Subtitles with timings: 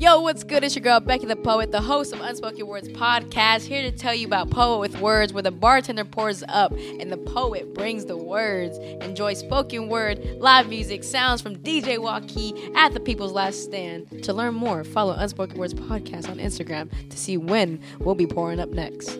[0.00, 0.62] Yo, what's good?
[0.62, 4.14] It's your girl Becky the Poet, the host of Unspoken Words podcast, here to tell
[4.14, 8.16] you about Poet with Words, where the bartender pours up and the poet brings the
[8.16, 8.78] words.
[8.78, 14.22] Enjoy spoken word, live music, sounds from DJ Waukee at the People's Last Stand.
[14.22, 18.60] To learn more, follow Unspoken Words podcast on Instagram to see when we'll be pouring
[18.60, 19.18] up next.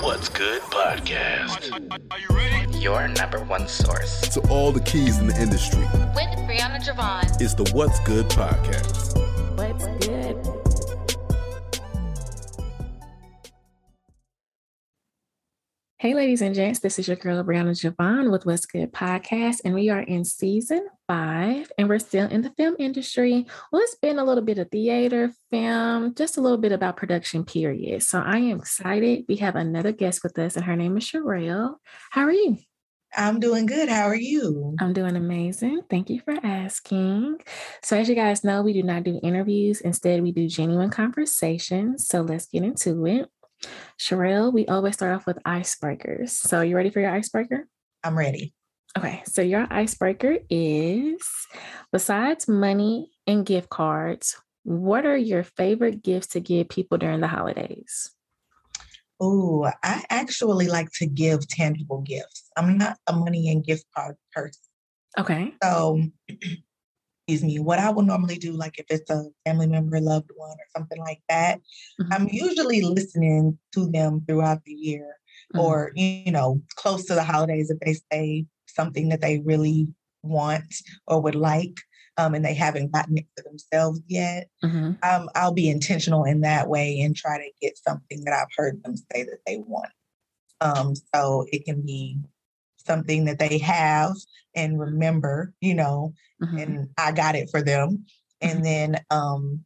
[0.00, 1.72] What's Good podcast.
[2.10, 2.78] Are, you ready?
[2.78, 4.20] Your number one source.
[4.28, 5.80] to all the keys in the industry.
[6.14, 7.40] with Brianna Javon.
[7.40, 9.16] It's the What's Good podcast.
[9.56, 10.65] What's good?
[16.06, 19.74] Hey, ladies and gents, this is your girl Brianna Javon with What's Good Podcast, and
[19.74, 23.44] we are in season five, and we're still in the film industry.
[23.72, 27.44] Well, it's been a little bit of theater, film, just a little bit about production,
[27.44, 28.04] period.
[28.04, 29.24] So I am excited.
[29.28, 31.74] We have another guest with us, and her name is Sherelle.
[32.12, 32.58] How are you?
[33.16, 33.88] I'm doing good.
[33.88, 34.76] How are you?
[34.78, 35.80] I'm doing amazing.
[35.90, 37.38] Thank you for asking.
[37.82, 39.80] So, as you guys know, we do not do interviews.
[39.80, 42.06] Instead, we do genuine conversations.
[42.06, 43.28] So, let's get into it.
[43.98, 46.30] Sherelle, we always start off with icebreakers.
[46.30, 47.66] So, you ready for your icebreaker?
[48.04, 48.54] I'm ready.
[48.96, 49.22] Okay.
[49.26, 51.26] So, your icebreaker is
[51.92, 57.28] besides money and gift cards, what are your favorite gifts to give people during the
[57.28, 58.10] holidays?
[59.18, 62.50] Oh, I actually like to give tangible gifts.
[62.56, 64.62] I'm not a money and gift card person.
[65.18, 65.54] Okay.
[65.62, 66.02] So,
[67.26, 70.50] excuse me, what I would normally do, like if it's a family member, loved one,
[70.56, 71.60] or something like that,
[72.00, 72.12] Mhm.
[72.12, 75.16] I'm usually listening to them throughout the year
[75.54, 75.60] Mhm.
[75.60, 79.88] or, you know, close to the holidays if they say something that they really
[80.22, 80.72] want
[81.08, 81.74] or would like.
[82.18, 84.48] Um, and they haven't gotten it for themselves yet.
[84.64, 84.98] Mhm.
[85.02, 88.82] um, I'll be intentional in that way and try to get something that I've heard
[88.82, 89.90] them say that they want.
[90.62, 92.18] Um, so it can be
[92.86, 94.14] something that they have
[94.54, 96.62] and remember, you know, Mhm.
[96.62, 98.06] and I got it for them.
[98.40, 99.64] And then, um,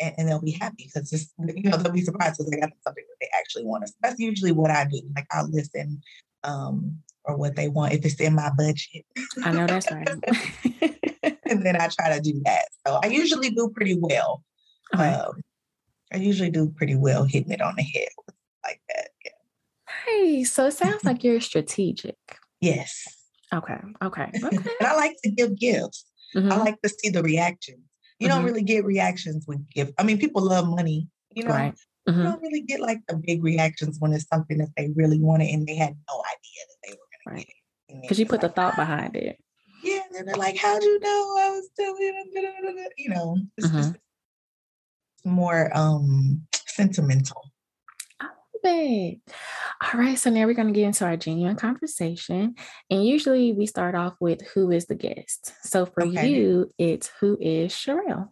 [0.00, 2.70] and, and they'll be happy because this, you know, they'll be surprised because they got
[2.84, 3.88] something that they actually want.
[3.88, 5.00] So that's usually what I do.
[5.14, 6.02] Like I'll listen,
[6.44, 9.04] um, or what they want if it's in my budget.
[9.42, 10.08] I know that's right.
[11.50, 12.66] and then I try to do that.
[12.86, 14.44] So I usually do pretty well.
[14.94, 15.08] Okay.
[15.08, 15.42] Um,
[16.12, 18.08] I usually do pretty well hitting it on the head
[18.64, 19.08] like that.
[19.24, 19.32] Yeah.
[20.06, 22.16] Hey, so it sounds like you're strategic.
[22.60, 23.04] Yes.
[23.52, 23.78] Okay.
[24.02, 24.30] Okay.
[24.44, 24.56] Okay.
[24.80, 26.04] And I like to give gifts.
[26.50, 26.58] I Mhm.
[26.58, 27.80] like to see the reactions.
[28.18, 28.46] You don't Mhm.
[28.46, 29.92] really get reactions with gifts.
[29.98, 31.52] I mean, people love money, you know.
[31.52, 31.74] Right.
[32.06, 32.32] You Mhm.
[32.32, 35.66] don't really get like the big reactions when it's something that they really wanted and
[35.66, 37.46] they had no idea that they were going Right.
[37.46, 37.52] to
[37.94, 38.02] get.
[38.02, 39.38] Because you put the thought "Ah." behind it.
[39.82, 43.94] Yeah, and they're like, "How'd you know I was doing?" it?" You know, it's just
[45.24, 47.50] more um sentimental.
[48.66, 49.32] Perfect.
[49.82, 50.18] All right.
[50.18, 52.56] So now we're going to get into our genuine conversation.
[52.90, 55.52] And usually we start off with who is the guest.
[55.62, 56.28] So for Okay.
[56.28, 58.30] you, it's who is Sherelle?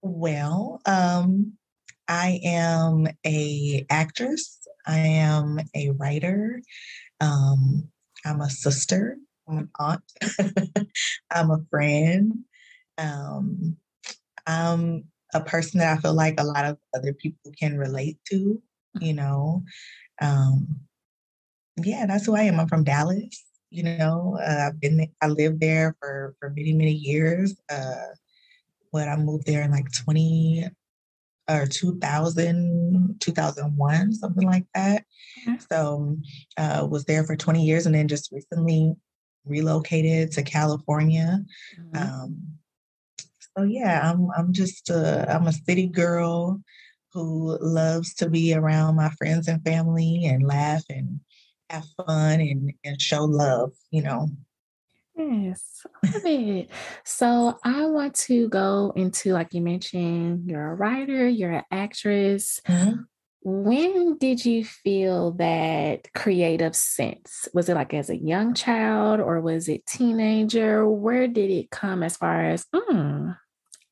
[0.00, 1.58] Well, um,
[2.06, 4.66] I am a actress.
[4.86, 6.62] I am a writer.
[7.20, 7.90] Um,
[8.24, 9.18] I'm a sister.
[9.46, 10.02] I'm an aunt.
[11.30, 12.32] I'm a friend.
[12.96, 13.76] Um,
[14.46, 18.62] I'm a person that I feel like a lot of other people can relate to.
[19.00, 19.64] You know,
[20.20, 20.80] um,
[21.76, 22.58] yeah, that's who I am.
[22.58, 23.44] I'm from Dallas.
[23.70, 27.54] You know, uh, I've been I lived there for for many many years.
[27.70, 28.14] Uh,
[28.90, 30.66] what I moved there in like 20
[31.50, 35.04] or 2000, 2001, something like that.
[35.70, 36.16] So
[36.56, 38.94] uh, was there for 20 years and then just recently
[39.44, 41.40] relocated to California.
[41.78, 41.96] Mhm.
[41.96, 42.58] Um,
[43.56, 46.62] so yeah, I'm I'm just uh, I'm a city girl
[47.18, 51.20] who loves to be around my friends and family and laugh and
[51.68, 54.28] have fun and, and show love, you know.
[55.16, 56.70] Yes, love it.
[57.04, 62.60] So I want to go into, like you mentioned, you're a writer, you're an actress.
[62.68, 63.06] Mhm.
[63.40, 67.48] When did you feel that creative sense?
[67.52, 70.88] Was it like as a young child or was it teenager?
[70.88, 73.30] Where did it come as far as, hmm,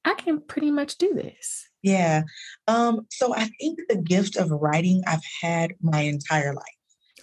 [0.05, 1.69] I can pretty much do this?
[1.87, 2.25] Yeah.
[2.67, 6.65] Um, so I think the gift of writing I've had my entire life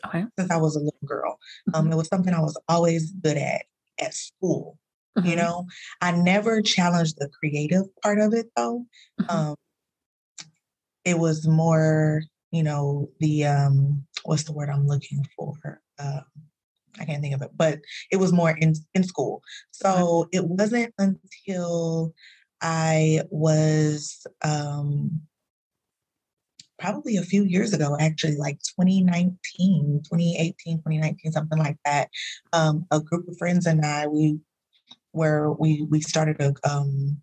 [0.06, 0.26] Okay.
[0.40, 1.40] since I was a little girl.
[1.74, 3.66] Um, it was something I was always good at
[4.00, 4.80] at school.
[5.24, 5.68] You Mhm, know,
[6.02, 8.86] I never challenged the creative part of it though.
[9.20, 9.28] mhm.
[9.30, 9.56] Um,
[11.06, 12.22] it was more,
[12.52, 15.82] you know, the um, what's the word I'm looking for?
[16.00, 16.24] Um,
[17.00, 17.80] I can't think of it, but
[18.12, 19.42] it was more in in school.
[19.72, 22.14] So it wasn't until
[22.64, 25.22] I was um,
[26.80, 32.10] probably a few years ago, actually, like 2019, 2018, 2019, something like that.
[32.54, 34.40] Um, a group of friends and I, we
[35.12, 37.22] where we we started a um,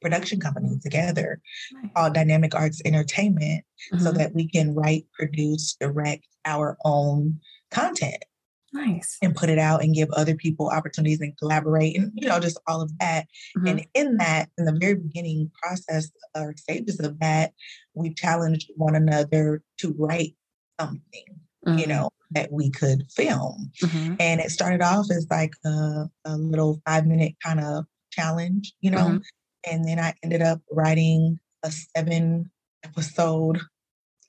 [0.00, 1.40] production company together
[1.72, 1.90] nice.
[1.94, 4.04] called Dynamic Arts Entertainment, mm-hmm.
[4.04, 7.40] so that we can write, produce, direct our own
[7.70, 8.24] content.
[8.72, 9.16] Nice.
[9.22, 12.58] And put it out and give other people opportunities and collaborate and, you know, just
[12.66, 13.26] all of that.
[13.56, 13.66] Mm-hmm.
[13.66, 17.52] And in that, in the very beginning process or stages of that,
[17.94, 20.34] we challenged one another to write
[20.80, 21.24] something,
[21.66, 21.78] mm-hmm.
[21.78, 23.70] you know, that we could film.
[23.82, 24.14] Mm-hmm.
[24.18, 28.90] And it started off as like a, a little five minute kind of challenge, you
[28.90, 28.98] know.
[28.98, 29.70] Mm-hmm.
[29.70, 32.50] And then I ended up writing a seven
[32.84, 33.60] episode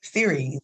[0.02, 0.60] series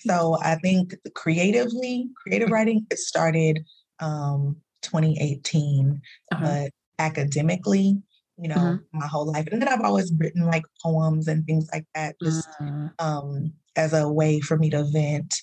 [0.00, 2.54] so I think creatively, creative mm-hmm.
[2.54, 3.64] writing, it started
[4.00, 6.00] um, 2018,
[6.32, 6.42] uh-huh.
[6.42, 8.02] but academically,
[8.38, 8.98] you know, mm-hmm.
[8.98, 9.48] my whole life.
[9.50, 12.86] And then I've always written like poems and things like that, just mm-hmm.
[12.98, 15.34] um, as a way for me to vent,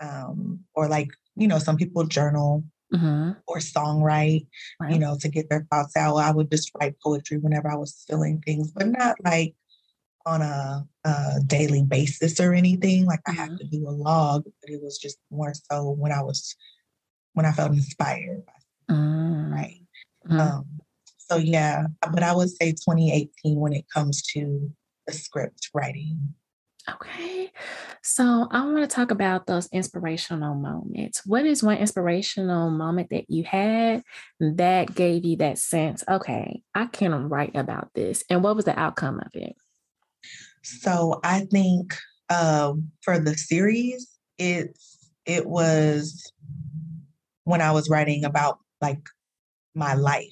[0.00, 3.30] um, or like, you know, some people journal mm-hmm.
[3.46, 4.46] or songwrite,
[4.80, 4.92] right.
[4.92, 6.16] you know, to get their thoughts out.
[6.16, 9.54] I would just write poetry whenever I was feeling things, but not like
[10.26, 13.06] on a, a, daily basis or anything.
[13.06, 16.22] Like I have to do a log, but it was just more so when I
[16.22, 16.54] was
[17.34, 18.42] when I felt inspired.
[18.90, 19.52] Mm.
[19.52, 19.80] Right.
[20.28, 20.40] Mm.
[20.40, 20.66] Um,
[21.18, 24.70] so yeah, but I would say 2018 when it comes to
[25.06, 26.34] the script writing.
[26.90, 27.52] Okay.
[28.02, 31.24] So I want to talk about those inspirational moments.
[31.24, 34.02] What is one inspirational moment that you had
[34.40, 38.24] that gave you that sense, okay, I can write about this?
[38.28, 39.54] And what was the outcome of it?
[40.62, 41.94] So I think
[42.30, 46.32] um, for the series, it's it was
[47.44, 49.02] when I was writing about like
[49.74, 50.28] my life.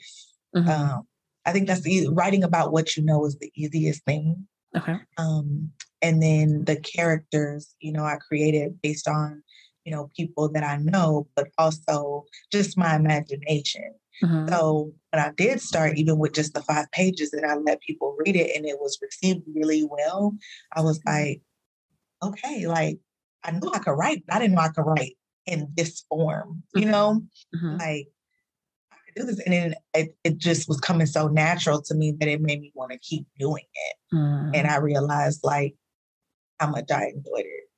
[0.57, 0.69] Mm-hmm.
[0.69, 1.03] Um,
[1.47, 4.47] I think that's the writing about what you know is the easiest thing.
[4.77, 4.97] Okay.
[5.19, 5.71] Um,
[6.03, 9.43] and then the characters, you know, I created based on,
[9.85, 13.95] you know, people that I know, but also just my imagination.
[14.23, 14.49] Mm-hmm.
[14.49, 18.17] So when I did start, even with just the five pages, and I let people
[18.19, 20.35] read it and it was received really well,
[20.73, 21.11] I was mm-hmm.
[21.11, 21.43] like,
[22.23, 22.99] okay, like
[23.45, 26.63] I knew I could write, but I didn't know I could write in this form,
[26.75, 26.91] you mm-hmm.
[26.91, 27.23] know?
[27.55, 27.77] Mm-hmm.
[27.79, 28.09] Like
[28.93, 29.41] I could do this.
[29.41, 32.73] And then it, it, just was coming so natural to me that it made me
[32.75, 33.97] want to keep doing it.
[34.13, 34.69] And mm.
[34.69, 35.75] I realized like
[36.59, 37.71] how much I enjoyed it.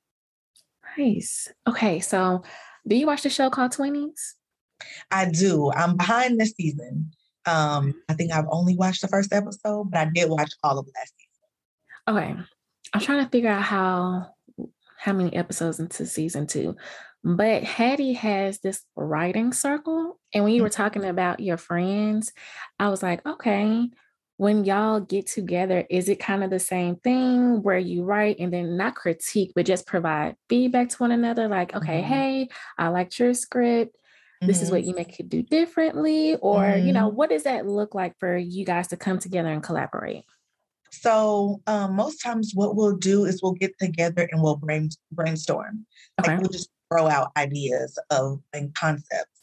[0.97, 1.51] Nice.
[1.67, 2.43] Okay, so
[2.87, 4.35] do you watch the show called Twenties?
[5.11, 5.71] I do.
[5.71, 7.11] I'm behind this season.
[7.45, 10.87] Um, I think I've only watched the first episode, but I did watch all of
[10.95, 12.17] last season.
[12.17, 12.35] Okay.
[12.93, 14.27] I'm trying to figure out how
[14.97, 16.75] how many episodes into season two.
[17.25, 20.19] But Hattie has this writing circle.
[20.33, 20.81] And when you were mm-hmm.
[20.81, 22.31] talking about your friends,
[22.79, 23.89] I was like, okay,
[24.37, 28.51] when y'all get together, is it kind of the same thing where you write and
[28.51, 31.47] then not critique, but just provide feedback to one another?
[31.47, 32.13] Like, okay, mm-hmm.
[32.13, 33.95] hey, I liked your script
[34.47, 34.89] this is what mm-hmm.
[34.89, 36.87] you make it do differently or mm-hmm.
[36.87, 37.17] you know mm-hmm.
[37.17, 40.23] what does that look like for you guys to come together and collaborate
[40.91, 45.85] so um, most times what we'll do is we'll get together and we'll brain, brainstorm
[46.21, 46.31] okay.
[46.31, 49.33] like we'll just throw out ideas of and concepts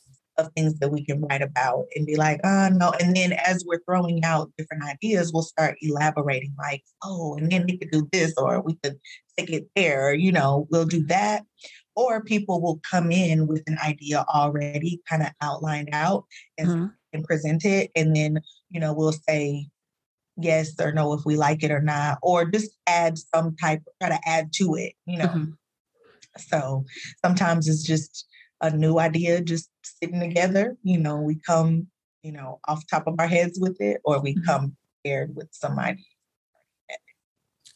[0.41, 2.93] of things that we can write about and be like, oh no.
[3.01, 7.67] And then as we're throwing out different ideas, we'll start elaborating like, oh, and then
[7.69, 8.99] we could do this, or we could
[9.39, 11.45] take it there, you know, we'll do that
[11.97, 16.25] or people will come in with an idea already kind of outlined out
[16.59, 16.87] and, mm-hmm.
[17.13, 18.41] and present it and then
[18.71, 19.67] you know we'll say
[20.37, 24.11] yes or no if we like it or not or just add some type try
[24.11, 25.51] to add to it you know mm-hmm.
[26.39, 26.85] so
[27.25, 28.27] sometimes it's just
[28.63, 31.87] a new idea just sitting together you know we come
[32.23, 34.45] you know off top of our heads with it or we mm-hmm.
[34.45, 36.05] come prepared with some ideas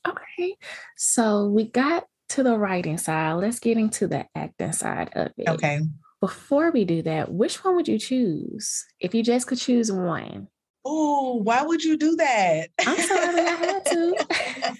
[0.07, 0.57] okay
[0.97, 5.49] so we got to the writing side, let's get into the acting side of it.
[5.49, 5.81] Okay.
[6.21, 10.49] Before we do that, which one would you choose if you just could choose one?
[10.85, 12.69] Oh, why would you do that?
[12.87, 14.27] I'm sorry, I had to.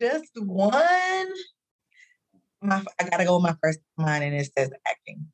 [0.00, 1.28] just one.
[2.60, 5.26] My, I gotta go with my first mind, and it says acting.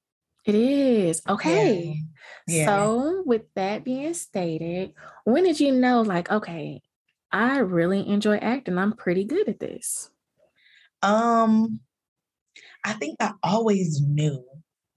[0.47, 2.03] It is okay.
[2.47, 2.57] Yeah.
[2.57, 2.67] Yeah.
[2.67, 4.95] So, with that being stated,
[5.25, 6.81] when did you know, like, okay,
[7.31, 8.79] I really enjoy acting.
[8.79, 10.11] I'm pretty good at this.
[11.03, 11.81] Um,
[12.85, 14.45] I think I always knew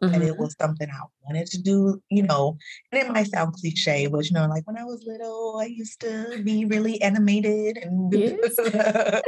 [0.01, 0.11] mm-hmm.
[0.11, 0.41] that it mm-hmm.
[0.41, 2.57] was something I wanted to do, you know,
[2.91, 5.99] and it might sound cliche, but you know, like when I was little, I used
[6.01, 8.55] to be really animated and yes.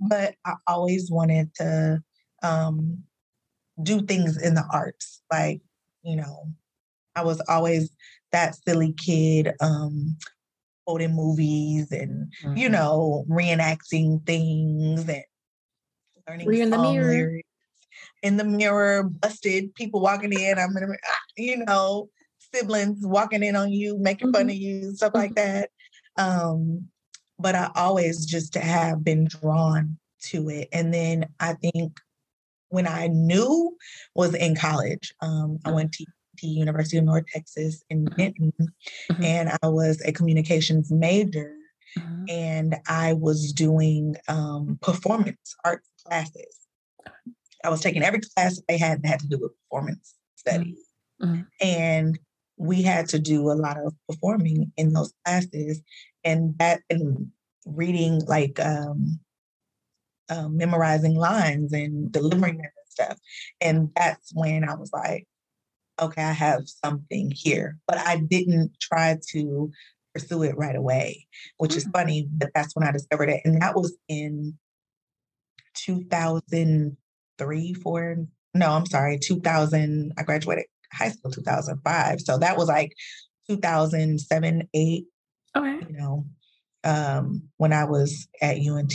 [0.00, 2.02] but I always wanted to
[2.42, 3.04] um
[3.82, 5.22] do things in the arts.
[5.30, 5.60] Like,
[6.02, 6.52] you know,
[7.16, 7.90] I was always
[8.32, 10.16] that silly kid, um,
[10.86, 12.56] quoting movies and, mm-hmm.
[12.56, 15.24] you know, reenacting things and
[16.28, 16.46] learning.
[16.46, 17.08] Were you in the mirror?
[17.08, 17.48] Lyrics.
[18.22, 20.58] In the mirror, busted, people walking in.
[20.58, 22.08] I'm in, ah, you know,
[22.54, 24.50] siblings walking in on you, making fun Mhm.
[24.50, 25.70] of you, stuff like that.
[26.16, 26.88] Um,
[27.38, 30.68] but I always just have been drawn to it.
[30.72, 32.00] And then I think
[32.68, 33.76] when I knew
[34.14, 36.06] was in college, um, I went to,
[36.38, 39.24] to University of North Texas in Denton, Mhm.
[39.24, 41.54] and I was a communications major,
[41.98, 42.24] Mhm.
[42.28, 46.60] and I was doing um, performance arts classes.
[47.64, 50.78] I was taking every class that they had that had to do with performance studies.
[51.22, 51.46] Mhm.
[51.60, 52.18] And
[52.56, 55.82] we had to do a lot of performing in those classes
[56.22, 57.30] and that and
[57.66, 59.18] reading like um,
[60.28, 63.18] um memorizing lines and delivering them and stuff.
[63.60, 65.26] And that's when I was like,
[66.00, 67.78] okay, I have something here.
[67.86, 69.70] But I didn't try to
[70.12, 71.26] pursue it right away,
[71.58, 71.92] which is Mm.
[71.92, 73.42] funny, but that's when I discovered it.
[73.44, 74.58] And that was in
[75.74, 78.16] 2003, four.
[78.54, 80.12] No, I'm sorry, 2000.
[80.16, 82.20] I graduated high school 2005.
[82.20, 82.92] So that was like
[83.48, 85.06] 2007, eight,
[85.56, 85.86] Okay.
[85.88, 86.26] you know,
[86.84, 88.94] um, when I was at UNT.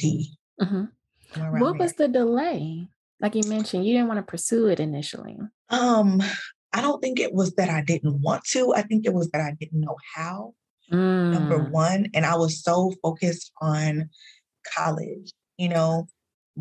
[0.62, 0.91] Mhm.
[1.38, 2.07] around What was there.
[2.07, 2.88] the delay?
[3.19, 5.38] Like you mentioned, you didn't want to pursue it initially.
[5.69, 6.21] Um,
[6.74, 8.74] I don't think it was that I didn't want to.
[8.74, 10.53] I think it was that I didn't know how.
[10.91, 11.69] number Mm.
[11.69, 12.07] one.
[12.15, 14.09] And I was so focused on
[14.75, 16.07] college, you know,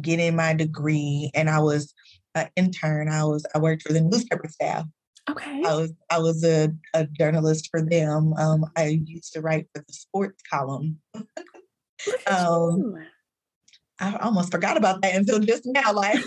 [0.01, 1.31] getting my degree.
[1.35, 1.95] And I was
[2.35, 3.09] an intern.
[3.09, 4.87] I was I worked for the newspaper staff.
[5.31, 5.63] Okay.
[5.65, 8.33] I was I was a, a journalist for them.
[8.35, 10.99] Um, I used to write for the sports column.
[12.27, 12.95] Um.
[14.01, 15.93] I almost forgot about that until just now.
[15.93, 16.21] Like,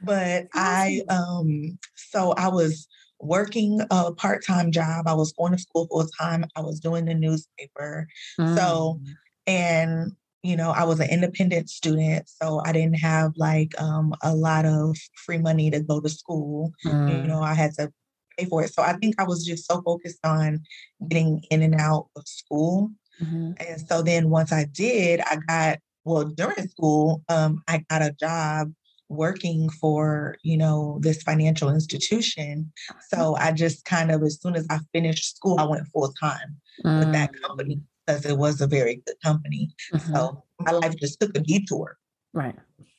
[0.00, 2.86] but I um so I was
[3.20, 5.08] working a part time job.
[5.08, 6.44] I was going to school full time.
[6.54, 8.06] I was doing the newspaper.
[8.36, 9.14] So, Mm.
[9.48, 14.34] and you know, I was an independent student, so I didn't have like um a
[14.34, 16.72] lot of free money to go to school.
[16.84, 17.26] You Mm.
[17.28, 17.92] know, I had to
[18.38, 18.72] pay for it.
[18.72, 20.60] So I think I was just so focused on
[21.08, 22.90] getting in and out of school
[23.22, 23.56] Mhm.
[23.58, 28.12] and so then once I did, I got well during school, um, I got a
[28.12, 28.72] job
[29.08, 32.72] working for you know this financial institution.
[33.10, 36.60] So I just kind of as soon as I finished school, I went full time
[36.96, 37.42] with that Mm.
[37.42, 39.70] company because it was a very good company.
[39.92, 40.00] Mhm.
[40.16, 41.98] So my life just took a detour,
[42.32, 42.56] Right.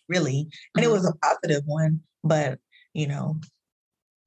[0.07, 1.17] really, and it was Mm-hmm.
[1.17, 2.01] a positive one.
[2.23, 2.59] But
[2.93, 3.39] you know,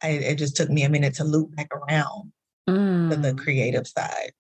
[0.03, 2.33] I, it just took me a minute to loop back around
[2.67, 3.39] to the Mm.
[3.39, 4.33] creative side.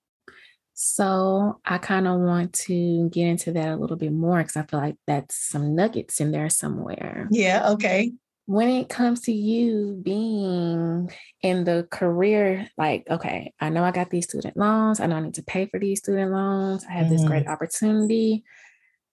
[0.75, 4.63] So I kind of want to get into that a little bit more because I
[4.63, 7.29] feel like that's some nuggets in there somewhere.
[7.31, 7.71] Yeah.
[7.73, 8.13] Okay.
[8.47, 11.11] When it comes to you being
[11.43, 14.99] in the career, like, okay, I know I got these student loans.
[15.01, 16.85] I know I need to pay for these student loans.
[16.89, 18.45] I have this great opportunity.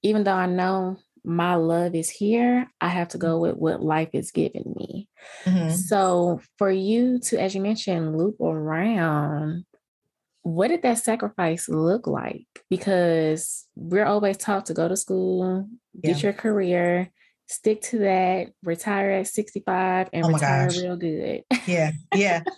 [0.02, 4.10] Even though I know my love is here, I have to go with what life
[4.14, 5.08] is giving me.
[5.46, 5.72] Mhm.
[5.72, 9.66] So for you to, as you mentioned, loop around,
[10.42, 12.48] what did that sacrifice look like?
[12.70, 15.70] Because we're always taught to go to school,
[16.02, 16.30] get Yeah.
[16.30, 17.12] your career,
[17.50, 20.78] stick to that, retire at 65, and Oh retire gosh.
[20.78, 21.44] real good.
[21.68, 22.44] Yeah, yeah.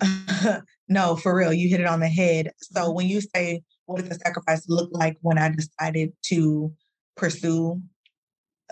[0.88, 2.50] no, for real, you hit it on the head.
[2.60, 2.94] So Mhm.
[2.94, 6.72] when you say what did the sacrifice look like when I decided to
[7.16, 7.82] pursue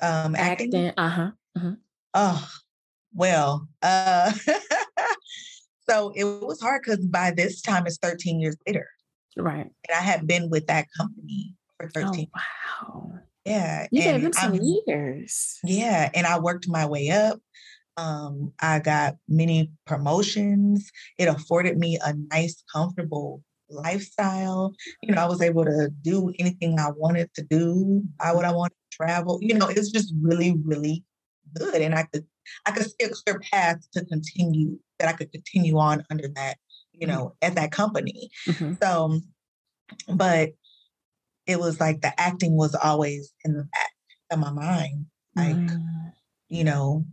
[0.01, 0.75] um acting?
[0.75, 1.31] Acting, uh huh.
[2.15, 2.49] Oh,
[3.15, 4.33] well, uh
[5.89, 8.89] so it was hard because by this time it's 13 years later.
[9.37, 9.67] Right.
[9.89, 12.27] And I had been with that company for 13.
[12.33, 12.39] Oh,
[13.05, 13.21] wow.
[13.45, 13.87] Yeah.
[13.91, 15.59] You gave them some I'm- years.
[15.65, 17.41] Yeah, and I worked my way up.
[17.97, 20.91] Um, I got many promotions.
[21.19, 24.75] It afforded me a nice, comfortable lifestyle.
[25.03, 28.53] You know, I was able to do anything I wanted to do, buy what I
[28.53, 29.39] wanted, to travel.
[29.43, 31.05] You know, it's just really, really
[31.55, 31.83] good.
[31.83, 32.27] And I could
[32.67, 36.57] I could see a clear path to continue that I could continue on under that,
[36.93, 38.31] you know, at that company.
[38.49, 38.79] Mhm.
[38.83, 39.21] So,
[40.09, 40.51] but
[41.47, 43.91] it was like the acting was always in the back
[44.31, 45.07] of my mind,
[45.37, 46.13] like, Mm.
[46.49, 47.05] you know,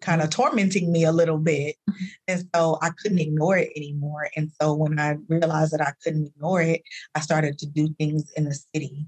[0.00, 1.76] kind of tormenting me a little bit.
[1.88, 2.06] Mhm.
[2.28, 4.28] And so I couldn't ignore it anymore.
[4.36, 6.82] And so when I realized that I couldn't ignore it,
[7.14, 9.06] I started to do things in the city.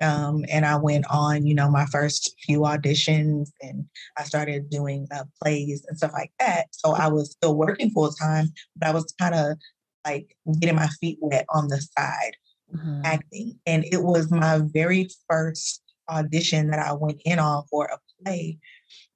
[0.00, 3.84] Um, and I went on, you know, my first few auditions and
[4.16, 6.68] I started doing uh, plays and stuff like that.
[6.70, 9.58] So I was still working full time, but I was kind of
[10.06, 12.36] like getting my feet wet on the side
[12.74, 13.02] Mhm.
[13.04, 13.58] acting.
[13.66, 18.58] And it was my very first audition that I went in on for a play.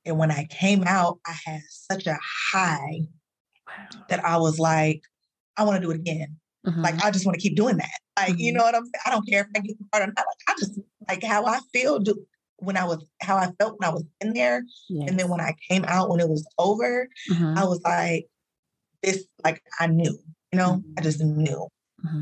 [0.05, 2.19] And when I came out, I had such a
[2.53, 3.01] high
[3.67, 3.87] Wow.
[4.09, 5.03] that I was like,
[5.57, 6.37] I want to do it again.
[6.67, 6.83] Mhm.
[6.83, 7.99] Like, I just want to keep doing that.
[8.17, 8.57] Like, you Mhm.
[8.57, 9.03] know what I'm saying?
[9.07, 10.17] I don't care if I get the part or not.
[10.19, 12.27] Like, I just like how I feel do,
[12.59, 14.65] when I was, how I felt when I was in there.
[15.09, 17.59] And then when I came out, when it was over, Mhm.
[17.59, 18.27] I was like,
[19.03, 20.19] this like I knew,
[20.53, 21.43] you know, I just Mm-hmm.
[21.43, 21.69] knew.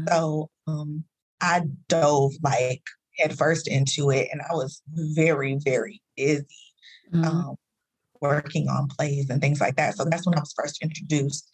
[0.09, 1.05] So um
[1.42, 2.82] I dove like
[3.18, 6.46] headfirst into it and I was very, very busy
[7.12, 7.25] Mhm.
[7.26, 7.56] um,
[8.20, 9.96] working on plays and things like that.
[9.96, 11.46] So that's when I was first introduced.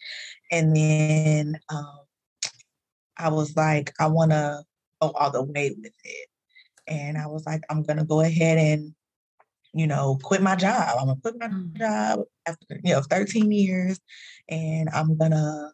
[0.51, 1.99] And then um,
[3.17, 4.63] I was like, I want to
[5.01, 6.27] go all the way with it.
[6.87, 8.93] And I was like, I'm going to go ahead and,
[9.73, 10.97] you know, quit my job.
[10.99, 11.77] I'm going to quit my Mm.
[11.77, 13.99] job after, you know, 13 years.
[14.47, 15.71] And I'm going to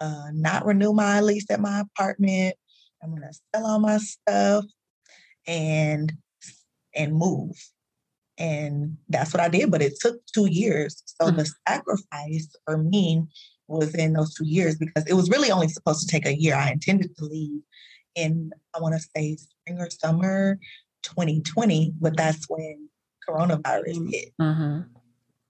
[0.00, 2.56] uh, not renew my lease at my apartment.
[3.02, 4.64] I'm going to sell all my stuff
[5.46, 6.12] and
[6.94, 7.56] and move
[8.38, 9.70] and that's what I did.
[9.70, 11.02] But it took two years.
[11.20, 13.24] So the sacrifice for me
[13.66, 16.54] was in those two years because it was really only supposed to take a year.
[16.54, 17.60] I intended to leave
[18.14, 20.58] in, I want to say, spring or summer
[21.02, 22.88] 2020, but that's when
[23.28, 24.32] coronavirus hit.
[24.40, 24.86] Mhm.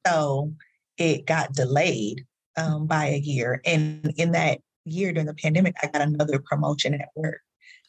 [0.07, 0.55] So
[0.97, 2.25] it got delayed
[2.57, 3.61] um, by a year.
[3.65, 7.41] And in that year during the pandemic, I got another promotion at work,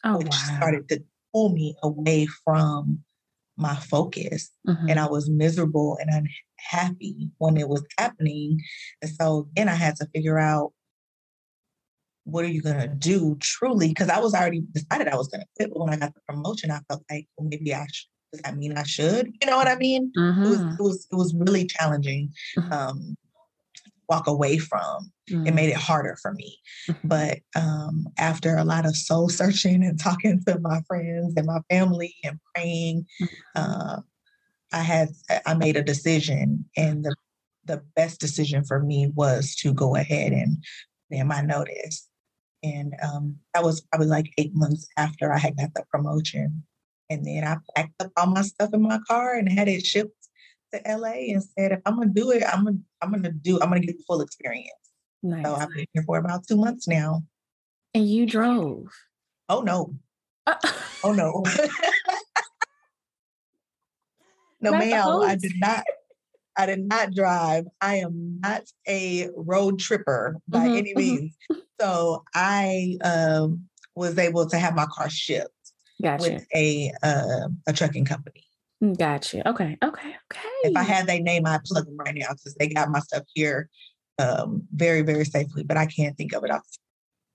[0.04, 0.56] Oh which wow.
[0.56, 1.02] started to
[1.32, 3.04] pull me away from
[3.56, 4.88] my focus Mhm.
[4.88, 8.60] and I was miserable and unhappy when it was happening.
[9.02, 10.72] And so then I had to figure out
[12.24, 13.88] what are you gonna do truly?
[13.88, 16.70] Because I was already decided I was gonna quit, but when I got the promotion,
[16.70, 18.08] I felt like well, maybe I should.
[18.32, 19.34] Does that mean I should?
[19.40, 20.12] You know what I mean?
[20.16, 20.74] It was Mhm.
[20.78, 22.32] it was it was really challenging.
[22.56, 22.72] Mhm.
[22.72, 23.16] Um,
[24.10, 25.54] walk away from it Mhm.
[25.54, 27.08] made it harder for me Mhm.
[27.08, 31.60] but um, after a lot of soul searching and talking to my friends and my
[31.70, 33.06] family and praying
[33.54, 34.00] uh,
[34.72, 35.08] i had
[35.46, 37.14] i made a decision and the,
[37.64, 40.62] the best decision for me was to go ahead and
[41.08, 42.08] put in my notice
[42.62, 46.64] and um, that was probably like eight months after i had got the promotion
[47.08, 50.19] and then i packed up all my stuff in my car and had it shipped
[50.72, 53.68] to la and said if i'm gonna do it i'm gonna i'm gonna do i'm
[53.68, 54.70] gonna get the full experience
[55.22, 55.44] Nice.
[55.44, 57.22] so I've been here for about two months now.
[57.92, 58.86] and you drove.
[59.50, 59.94] Oh no.
[61.02, 61.44] Oh no.
[64.60, 65.08] no, ma'am.
[65.08, 65.84] I did not.
[66.56, 67.64] I did not drive.
[67.80, 70.96] I am not a road tripper by Mhm, any mhm.
[70.96, 71.36] means.
[71.80, 76.22] So I um, was able to have my car shipped Gotcha.
[76.22, 78.44] with a uh, a trucking company.
[78.80, 79.46] Gotcha.
[79.48, 79.76] Okay.
[79.82, 80.08] Okay.
[80.32, 80.48] Okay.
[80.62, 83.24] If I had their name, I'd plug them right now because they got my stuff
[83.34, 83.68] here
[84.18, 85.64] um, very, very safely.
[85.64, 86.62] But I can't think of it off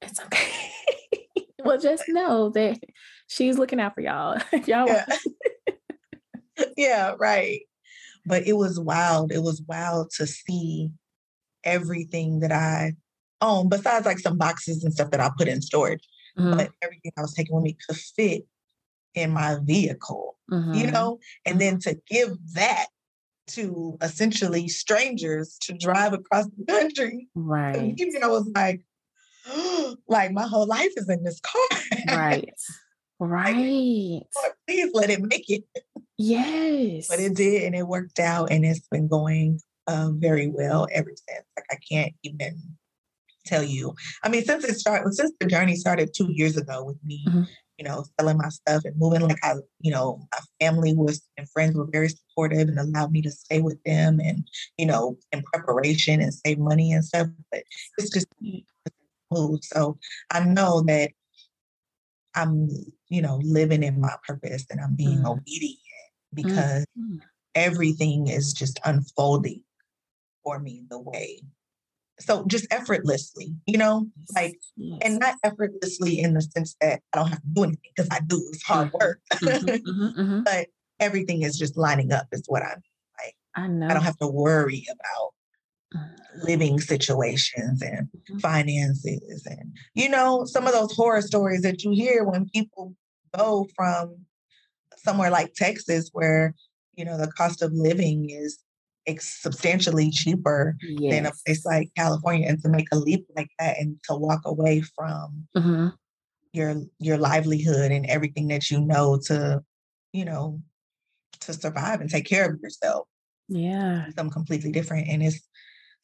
[0.02, 1.46] It's okay.
[1.64, 2.80] well, just know that
[3.28, 4.40] she's looking out for y'all.
[4.66, 5.06] Y'all Yeah.
[6.78, 7.62] yeah, right.
[8.26, 9.32] But it was wild.
[9.32, 10.90] It was wild to see
[11.64, 12.94] everything that I
[13.42, 17.12] own, besides like some boxes and stuff that I put in storage, Mhm, but everything
[17.18, 18.46] I was taking with me could fit
[19.16, 20.94] in my vehicle, you mhm.
[20.94, 21.20] know?
[21.46, 22.88] And then to give that
[23.48, 27.96] to essentially strangers to drive across the country, right.
[27.98, 28.82] me, I was like,
[30.08, 31.80] like my whole life is in this car.
[32.08, 32.54] Right.
[33.18, 34.26] Right.
[34.36, 35.64] Lord, please let it make it.
[36.18, 37.08] Yes.
[37.08, 41.10] but it did and it worked out and it's been going uh, very well ever
[41.10, 42.60] since like i can't even
[43.46, 46.98] tell you i mean since it started since the journey started two years ago with
[47.04, 47.48] me Mhm.
[47.78, 51.50] You know selling my stuff and moving like i you know my family was and
[51.50, 55.44] friends were very supportive and allowed me to stay with them and you know in
[55.44, 57.64] preparation and save money and stuff but
[57.98, 58.28] it's just
[59.32, 59.98] move so
[60.32, 61.12] i know that
[62.36, 62.70] i'm
[63.10, 65.32] you know living in my purpose and i'm being Mm.
[65.32, 65.80] obedient
[66.34, 67.20] because Mhm.
[67.56, 69.64] everything is just unfolding
[70.44, 71.42] for me the way
[72.20, 75.00] so just effortlessly you know like Yes.
[75.04, 78.20] and not effortlessly in the sense that i don't have to do anything because i
[78.26, 80.44] do it's hard work Mhm, mhm, mhm.
[80.46, 80.68] but
[81.00, 82.82] everything is just lining up is what I'm
[83.24, 83.36] like.
[83.56, 83.88] I know.
[83.88, 85.32] i don't have to worry about
[86.44, 88.42] living situations and Mhm.
[88.42, 92.94] finances and you know some of those horror stories that you hear when people
[93.38, 94.26] go from
[94.98, 96.54] somewhere like texas where
[96.96, 98.60] you know the cost of living is
[99.08, 100.76] ex- substantially cheaper
[101.10, 104.42] than a place like california and to make a leap like that and to walk
[104.46, 105.94] away from Mhm.
[106.54, 109.62] your your livelihood and everything that you know to
[110.14, 110.62] you know
[111.42, 113.08] to survive and take care of yourself
[113.48, 114.06] Yeah.
[114.16, 115.42] something completely different and it's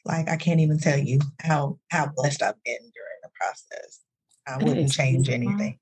[0.05, 4.01] like i can't even tell you how how blessed i've been during the process
[4.47, 5.49] i That wouldn't change beautiful.
[5.49, 5.79] anything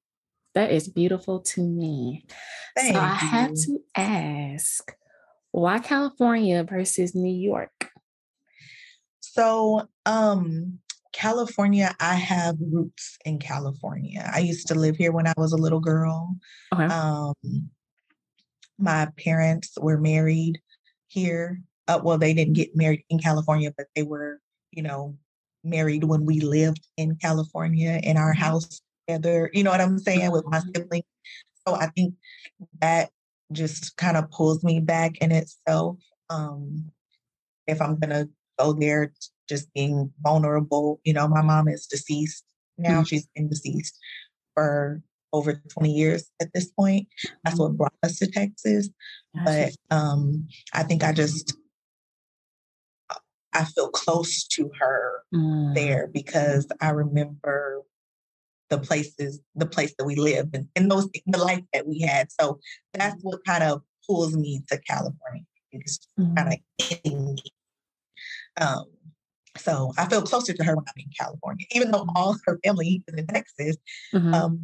[0.56, 2.26] That is beautiful to me.
[2.76, 4.96] Thank so I have to ask,
[5.52, 7.72] why California versus New York?
[9.22, 10.80] so um
[11.12, 15.58] california i have roots in california i used to live here when i was a
[15.58, 16.36] little girl
[16.74, 16.86] Okay.
[16.86, 17.34] um
[18.78, 20.62] my parents were married
[21.08, 24.40] here uh, well they didn't get married in california but they were
[24.72, 25.18] you know
[25.64, 28.42] married when we lived in California in our mm-hmm.
[28.42, 29.50] house together.
[29.54, 30.70] You know what I'm saying with my mm-hmm.
[30.76, 31.06] siblings.
[31.68, 32.16] So I think
[32.82, 33.10] that
[33.52, 35.98] just kind of pulls me back in itself.
[36.30, 36.92] Um,
[37.68, 38.28] if I'm gonna
[38.60, 39.14] go there,
[39.48, 41.00] just being vulnerable.
[41.04, 42.44] You know, my mom is deceased
[42.78, 42.90] now.
[42.90, 43.04] Mm-hmm.
[43.04, 43.98] She's been deceased
[44.54, 47.08] for over 20 years at this point.
[47.44, 47.78] That's what mm-hmm.
[47.78, 48.90] brought us to Texas.
[49.46, 51.56] But um, I think I just
[53.54, 55.74] I feel close to her mm.
[55.74, 57.82] there because I remember
[58.70, 62.32] the places, the place that we live and, and those the life that we had.
[62.32, 62.60] So
[62.94, 65.44] that's what kind of pulls me to California.
[65.72, 66.36] It's mm.
[66.36, 67.44] kind of getting me.
[68.60, 68.86] Um,
[69.58, 73.04] so I feel closer to her when I'm in California, even though all her family
[73.08, 73.78] is in Texas.
[74.14, 74.34] Mm-hmm.
[74.34, 74.64] Um,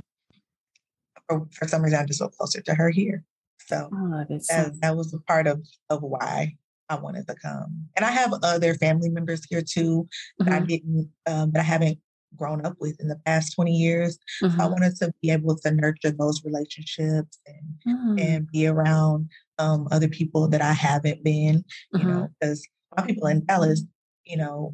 [1.27, 3.23] for, for, some reason, I just feel closer to her here.
[3.67, 6.55] So oh, that, that was a part of of why
[6.89, 7.87] I wanted to come.
[7.95, 10.53] And I have other family members here too that mm-hmm.
[10.53, 11.99] I didn't, um, that I haven't
[12.35, 14.17] grown up with in the past 20 years.
[14.17, 14.47] Mm-hmm.
[14.47, 14.71] So I mm-hmm.
[14.73, 18.19] wanted to be able to nurture those relationships and, mm-hmm.
[18.19, 22.25] and be around um, other people that I haven't been, you know, mm-hmm.
[22.39, 22.67] because
[22.97, 23.83] my people in Dallas,
[24.25, 24.73] you know,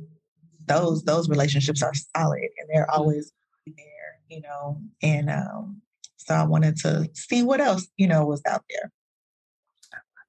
[0.65, 2.99] those those relationships are solid and they're mm-hmm.
[2.99, 3.31] always
[3.65, 5.81] there, you know, and um,
[6.17, 8.91] so I wanted to see what else, you know, was out there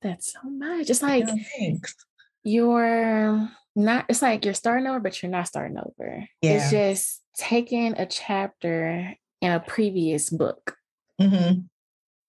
[0.03, 0.91] that so much.
[0.91, 1.75] It's like yeah,
[2.45, 6.27] you're not, it's like you're starting over, but you're not starting over.
[6.41, 6.53] Yeah.
[6.53, 10.77] It's just taking a chapter in a previous book.
[11.21, 11.61] Mm-hmm.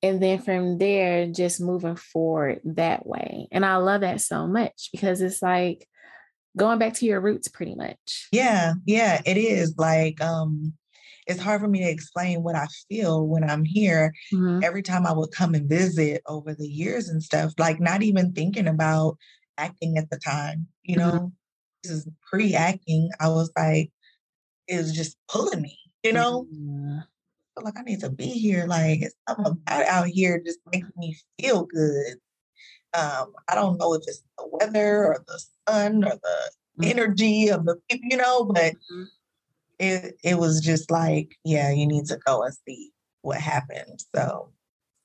[0.01, 3.47] And then from there, just moving forward that way.
[3.51, 5.87] And I love that so much because it's like
[6.57, 8.27] going back to your roots pretty much.
[8.31, 9.75] Yeah, yeah, it is.
[9.77, 10.73] Like, um,
[11.25, 14.13] it's hard for me to explain what I feel when I'm here.
[14.33, 14.59] Mm-hmm.
[14.61, 18.33] Every time I would come and visit over the years and stuff, like not even
[18.33, 19.17] thinking about
[19.57, 21.27] acting at the time, you know, mm-hmm.
[21.83, 23.09] this is pre acting.
[23.19, 23.91] I was like,
[24.67, 26.47] it was just pulling me, you know?
[26.53, 26.99] Mm-hmm.
[27.63, 28.65] like I need to be here.
[28.67, 32.15] Like it's something about out here just makes me feel good.
[32.93, 36.83] Um, I don't know if it's the weather or the sun or the mm-hmm.
[36.83, 39.03] energy of the people, you know, but mm-hmm
[39.79, 44.03] it it was just like, yeah, you need to go and see what happened.
[44.15, 44.51] So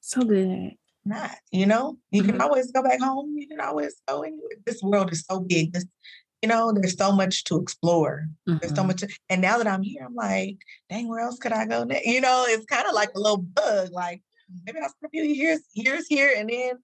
[0.00, 0.72] so good.
[1.08, 2.32] Not, you know, you mm-hmm.
[2.32, 3.34] can always go back home.
[3.34, 4.50] You can always go anywhere.
[4.66, 5.72] This world is so big.
[5.72, 5.86] This,
[6.42, 8.28] you know, there's so much to explore.
[8.46, 8.58] Mm-hmm.
[8.58, 8.88] There's so mm-hmm.
[8.88, 10.58] much, to, and now that I'm here, I'm like,
[10.90, 12.04] dang, where else could I go next?
[12.06, 13.90] You know, it's kind of like a little bug.
[13.90, 14.22] Like
[14.66, 16.74] maybe I'll spend a few years years here, and then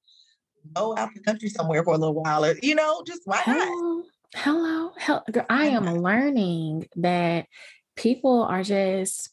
[0.72, 2.46] go out the country somewhere for a little while.
[2.46, 4.04] Or, you know, just why not?
[4.36, 5.20] Hello, hello.
[5.50, 7.46] I am learning that
[7.94, 9.28] people are just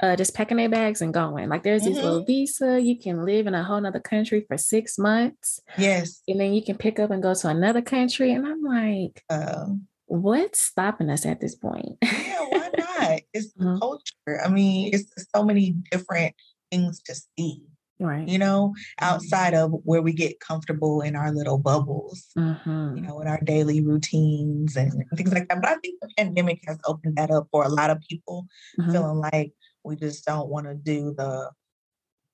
[0.00, 1.48] uh, just packing their bags and going.
[1.48, 1.94] Like there's mm-hmm.
[1.94, 2.80] this little visa.
[2.80, 5.60] You can live in a whole nother country for six months.
[5.76, 6.22] Yes.
[6.28, 8.32] And then you can pick up and go to another country.
[8.32, 11.98] And I'm like, um, what's stopping us at this point?
[12.02, 13.20] yeah, why not?
[13.32, 13.78] It's mm-hmm.
[13.78, 14.44] culture.
[14.44, 16.34] I mean, it's so many different
[16.70, 17.62] things to see
[18.00, 22.96] right you know outside of where we get comfortable in our little bubbles mm-hmm.
[22.96, 26.60] you know in our daily routines and things like that but i think the pandemic
[26.66, 28.46] has opened that up for a lot of people
[28.78, 28.90] mm-hmm.
[28.90, 29.52] feeling like
[29.84, 31.50] we just don't want to do the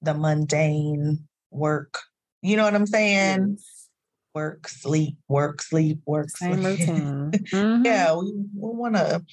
[0.03, 1.19] the mundane
[1.51, 1.99] work
[2.43, 3.89] you know what i'm saying yes.
[4.35, 6.79] work sleep work sleep work Same sleep.
[6.79, 7.85] routine mm-hmm.
[7.85, 9.25] yeah we, we want to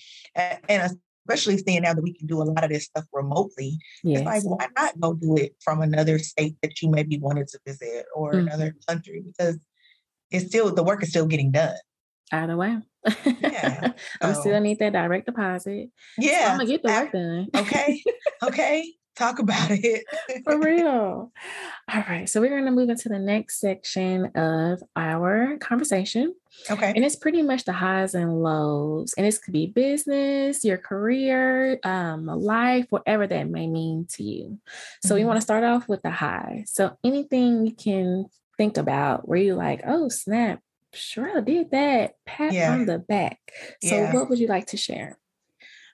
[0.68, 3.78] and especially seeing now that we can do a lot of this stuff remotely.
[4.04, 4.20] Yes.
[4.20, 7.60] It's like, why not go do it from another state that you maybe wanted to
[7.66, 8.48] visit or mm-hmm.
[8.48, 9.24] another country?
[9.26, 9.58] Because
[10.32, 11.76] it's still, the work is still getting done.
[12.32, 12.78] Either way.
[13.26, 13.92] Yeah.
[14.22, 15.90] I still need that direct deposit.
[16.18, 16.40] Yeah.
[16.40, 17.48] So I'm going to get the work done.
[17.56, 18.04] okay.
[18.44, 20.06] Okay talk about it.
[20.44, 21.32] For real.
[21.94, 22.28] All right.
[22.28, 26.36] So we're going to move into the next section of our conversation.
[26.70, 26.94] Okay.
[26.96, 29.14] And it's pretty much the highs and lows.
[29.18, 34.60] And this could be business, your career, um, life, whatever that may mean to you.
[35.04, 35.16] So mm-hmm.
[35.16, 36.66] we want to start off with the high.
[36.68, 38.26] So anything you can
[38.58, 40.60] think about where you're like, oh, snap,
[40.94, 42.14] sure did that.
[42.26, 42.74] Pat yeah.
[42.74, 43.40] on the back.
[43.84, 44.14] So yeah.
[44.14, 45.18] what would you like to share?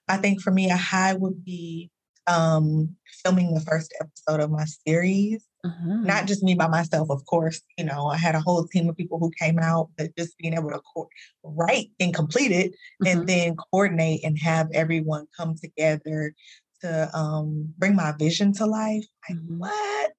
[0.08, 1.92] I think for me, a high would be
[2.28, 5.44] um, filming the first episode of my series.
[5.64, 5.98] Uh-huh.
[6.02, 7.62] Not just me by myself, of course.
[7.78, 10.54] You know, I had a whole team of people who came out, but just being
[10.54, 11.10] able to co-
[11.44, 13.10] write and complete it, uh-huh.
[13.10, 16.34] and then coordinate and have everyone come together
[16.82, 19.06] to um, bring my vision to life.
[19.30, 19.56] Like uh-huh.
[19.58, 20.12] what?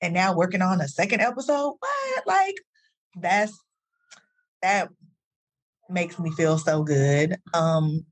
[0.00, 1.74] And now working on a second episode.
[1.78, 2.26] What?
[2.26, 2.56] Like
[3.20, 3.58] that's
[4.62, 4.88] that
[5.88, 7.36] makes me feel so good.
[7.54, 8.06] Um,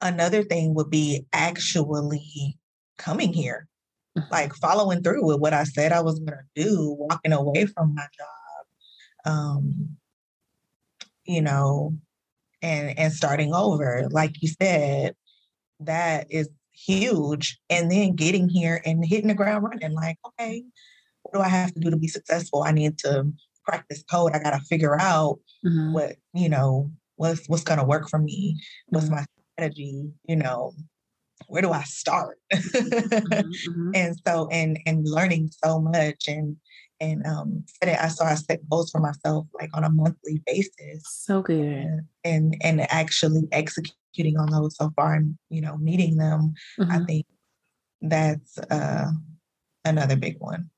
[0.00, 2.57] another thing would be actually
[2.98, 3.66] coming here,
[4.16, 4.30] mm-hmm.
[4.30, 7.94] like following through with what I said I was going to do, walking away from
[7.94, 9.32] my job.
[9.32, 9.96] Um,
[11.24, 11.94] you know,
[12.62, 14.08] and and starting over.
[14.10, 15.14] Like you said,
[15.80, 17.58] that is huge.
[17.70, 20.64] And then getting here and hitting the ground running, like, okay,
[21.22, 22.62] what do I have to do to be successful?
[22.62, 23.30] I need to
[23.90, 24.32] this code.
[24.32, 25.92] I gotta figure out Mhm.
[25.92, 29.10] what, you know, what's what's gonna work for me, what's Mhm.
[29.10, 30.72] my strategy, you know,
[31.48, 32.38] where do I start?
[32.52, 33.90] Mhm, mhm.
[33.94, 36.56] and so and and learning so much and
[37.00, 41.02] and um setting I so I set goals for myself like on a monthly basis
[41.04, 41.58] So good.
[41.58, 46.84] and and, and actually executing on those so far and you know meeting them I
[46.98, 47.06] Mhm.
[47.06, 47.26] think
[48.02, 49.10] that's uh
[49.84, 50.70] another big one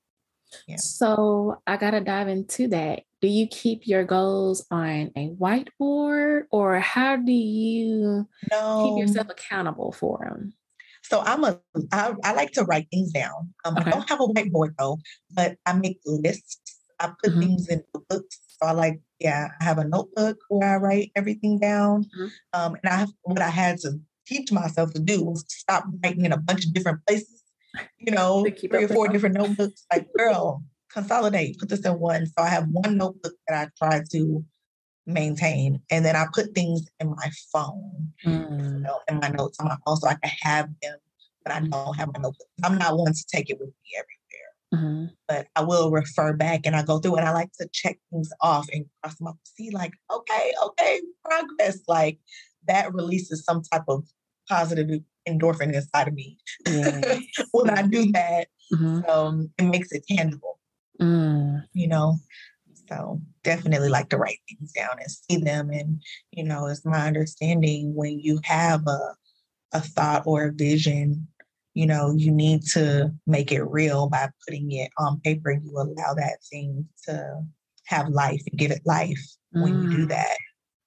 [0.66, 0.76] Yeah.
[0.76, 3.02] So I gotta dive into that.
[3.20, 9.28] Do you keep your goals on a whiteboard, or how do you no keep yourself
[9.30, 10.54] accountable for them?
[11.10, 11.58] So I'm a
[11.92, 13.90] I, I like to write things down um, Okay.
[13.90, 14.98] I don't have a whiteboard though
[15.32, 16.60] but I make lists
[17.00, 17.40] I put Mhm.
[17.40, 18.38] things in books.
[18.56, 22.30] so I like yeah I have a notebook where I write everything down Mhm.
[22.52, 26.24] um, and I have, what I had to teach myself to do was stop writing
[26.24, 27.42] in a bunch of different places
[27.98, 29.12] you know keep three or four them.
[29.14, 33.56] different notebooks like girl consolidate put this in one so I have one notebook that
[33.62, 34.44] I try to
[35.06, 39.58] maintain and then I put things in my phone you Mm, know, in my notes
[39.60, 40.98] on my phone so I can have them,
[41.44, 42.46] but I don't have my notebook.
[42.62, 45.10] I'm not one to take it with me everywhere, mhm.
[45.26, 48.30] but I will refer back and I go through and I like to check things
[48.40, 49.36] off and cross them off.
[49.44, 51.78] See, like, okay, okay, progress.
[51.88, 52.18] Like
[52.68, 54.06] that releases some type of
[54.48, 57.22] positive endorphin inside of me Yes.
[57.52, 58.48] when I do that.
[58.72, 59.08] Mhm.
[59.08, 60.58] Um, it makes it tangible,
[61.00, 62.18] Mm, you know.
[62.90, 65.70] So definitely like to write things down and see them.
[65.70, 69.14] And, you know, it's my understanding when you have a
[69.72, 71.28] a thought or a vision,
[71.74, 75.52] you know, you need to make it real by putting it on paper.
[75.52, 77.42] You allow that thing to
[77.84, 79.20] have life and give it life
[79.52, 80.08] when you do Mm.
[80.08, 80.38] that.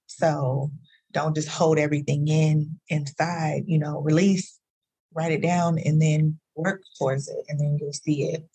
[0.08, 0.72] So
[1.13, 4.60] don't just hold everything in inside, you know, release,
[5.13, 8.46] write it down, and then work towards it, and then you'll see it.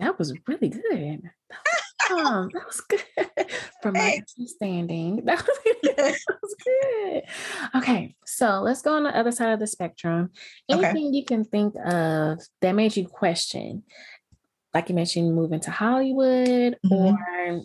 [0.00, 1.30] That was really good.
[2.08, 3.50] That was, um, that was good.
[3.82, 5.58] From my understanding, that was,
[5.96, 7.22] that was good.
[7.76, 10.30] Okay, so let's go on the other side of the spectrum.
[10.70, 10.84] Okay.
[10.84, 13.82] Anything you can think of that made you question,
[14.74, 17.16] like you mentioned, moving to Hollywood Mhm.
[17.16, 17.62] or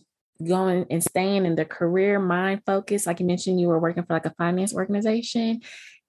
[0.47, 4.13] going and staying in the career mind focus, like you mentioned, you were working for
[4.13, 5.62] like a finance organization.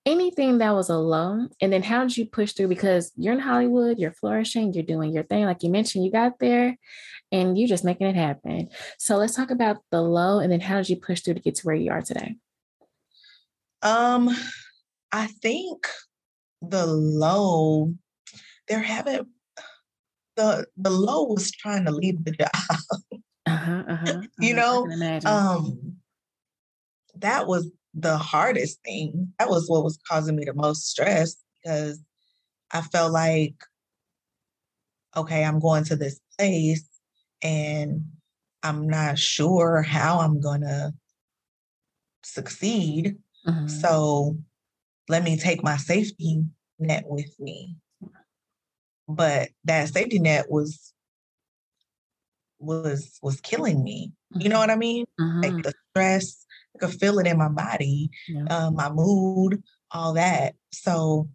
[0.04, 2.68] Anything that was a low, and then how did you push through?
[2.68, 5.44] Because you're in Hollywood, you're flourishing, you're doing your thing.
[5.44, 6.76] Like you mentioned, you got there
[7.30, 8.68] and you're just making it happen.
[8.98, 11.54] So let's talk about the low, and then how did you push through to get
[11.56, 12.36] to where you are today?
[13.80, 14.30] Um,
[15.12, 15.86] I think
[16.62, 17.94] the low,
[18.68, 19.28] there haven't
[20.36, 22.50] the the low was trying to leave the job.
[23.46, 25.30] Uh-huh, uh-huh, You uh-huh, I know.
[25.30, 25.96] Um,
[27.16, 29.32] that was the hardest thing.
[29.38, 32.00] That was what was causing me the most stress because
[32.70, 33.54] I felt like,
[35.16, 36.88] okay, I'm going to this place
[37.42, 38.04] and
[38.62, 40.94] I'm not sure how I'm gonna
[42.24, 43.18] succeed.
[43.46, 43.68] Mhm.
[43.68, 44.38] So
[45.08, 46.44] let me take my safety
[46.78, 47.76] net with me.
[49.08, 50.94] But that safety net was
[52.58, 54.12] was was killing me.
[54.36, 55.04] You know what I mean?
[55.20, 55.42] Mhm.
[55.42, 56.41] Like the stress,
[56.74, 58.44] I could feel it in my body, Yeah.
[58.50, 60.54] uh, my mood, all that.
[60.72, 61.28] So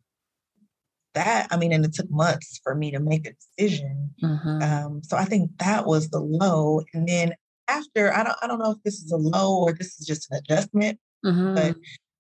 [1.14, 4.14] that, I mean, and it took months for me to make a decision.
[4.22, 4.62] Mhm.
[4.64, 6.82] Um, so I think that was the low.
[6.94, 7.34] And then
[7.68, 10.32] after, I don't, I don't know if this is a low or this is just
[10.32, 11.56] an adjustment, Mhm.
[11.56, 11.76] but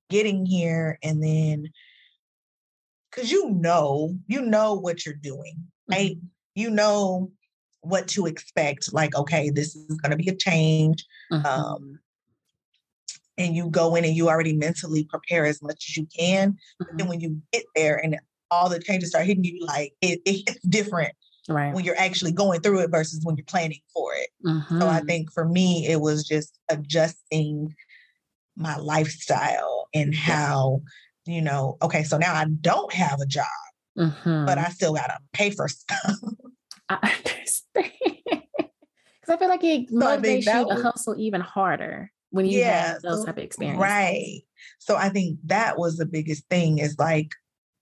[0.10, 1.70] getting here and then
[3.12, 6.18] because you know, you know what you're doing, right?
[6.56, 7.32] You know
[7.82, 8.94] what to expect.
[8.94, 11.06] Like, okay, this is going to be a change.
[11.32, 11.46] Mhm.
[11.46, 12.00] Um,
[13.38, 16.58] and you go in and you already mentally prepare as much as you can.
[16.80, 17.10] But then Mhm.
[17.10, 18.18] when you get there and
[18.50, 21.14] all the changes start hitting you, like it, it hits different
[21.50, 21.74] right.
[21.74, 24.30] when you're actually going through it versus when you're planning for it.
[24.80, 25.08] So I Mhm.
[25.08, 27.74] think for me, it was just adjusting
[28.56, 30.82] my lifestyle and how,
[31.26, 33.46] you know, okay, so now I don't have a job,
[33.98, 34.46] Mhm.
[34.46, 36.16] but I still gotta pay for stuff.
[36.90, 37.92] I understand.
[38.16, 42.94] Because I feel like it So motivates you to hustle even harder when you Yeah,
[42.94, 43.82] have those type of experiences.
[43.82, 44.42] Right.
[44.80, 47.32] So I think that was the biggest thing is like,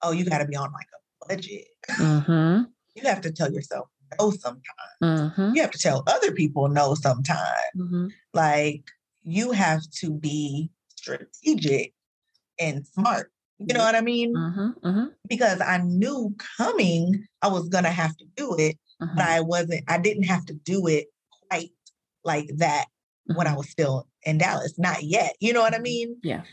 [0.02, 1.68] oh, you gotta be on like a budget.
[1.91, 2.63] Mm-hmm.
[2.98, 4.96] You have to tell yourself no sometimes.
[5.04, 5.54] Mm-hmm.
[5.54, 7.76] You have to tell other people no sometimes.
[7.78, 8.08] Mm-hmm.
[8.34, 8.84] Like
[9.24, 11.94] you have to be strategic
[12.58, 13.34] and smart.
[13.60, 14.34] You know what I mean?
[14.34, 14.88] Mm-hmm.
[14.88, 15.06] Mm-hmm.
[15.28, 19.18] Because I knew coming I was gonna have to do it, Mm-hmm.
[19.18, 21.08] but I wasn't, I didn't have to do it
[21.50, 21.72] quite
[22.24, 22.86] like that
[23.36, 24.78] when I was still in Dallas.
[24.78, 25.36] Not yet.
[25.40, 26.18] You know what I mean?
[26.24, 26.44] Yeah.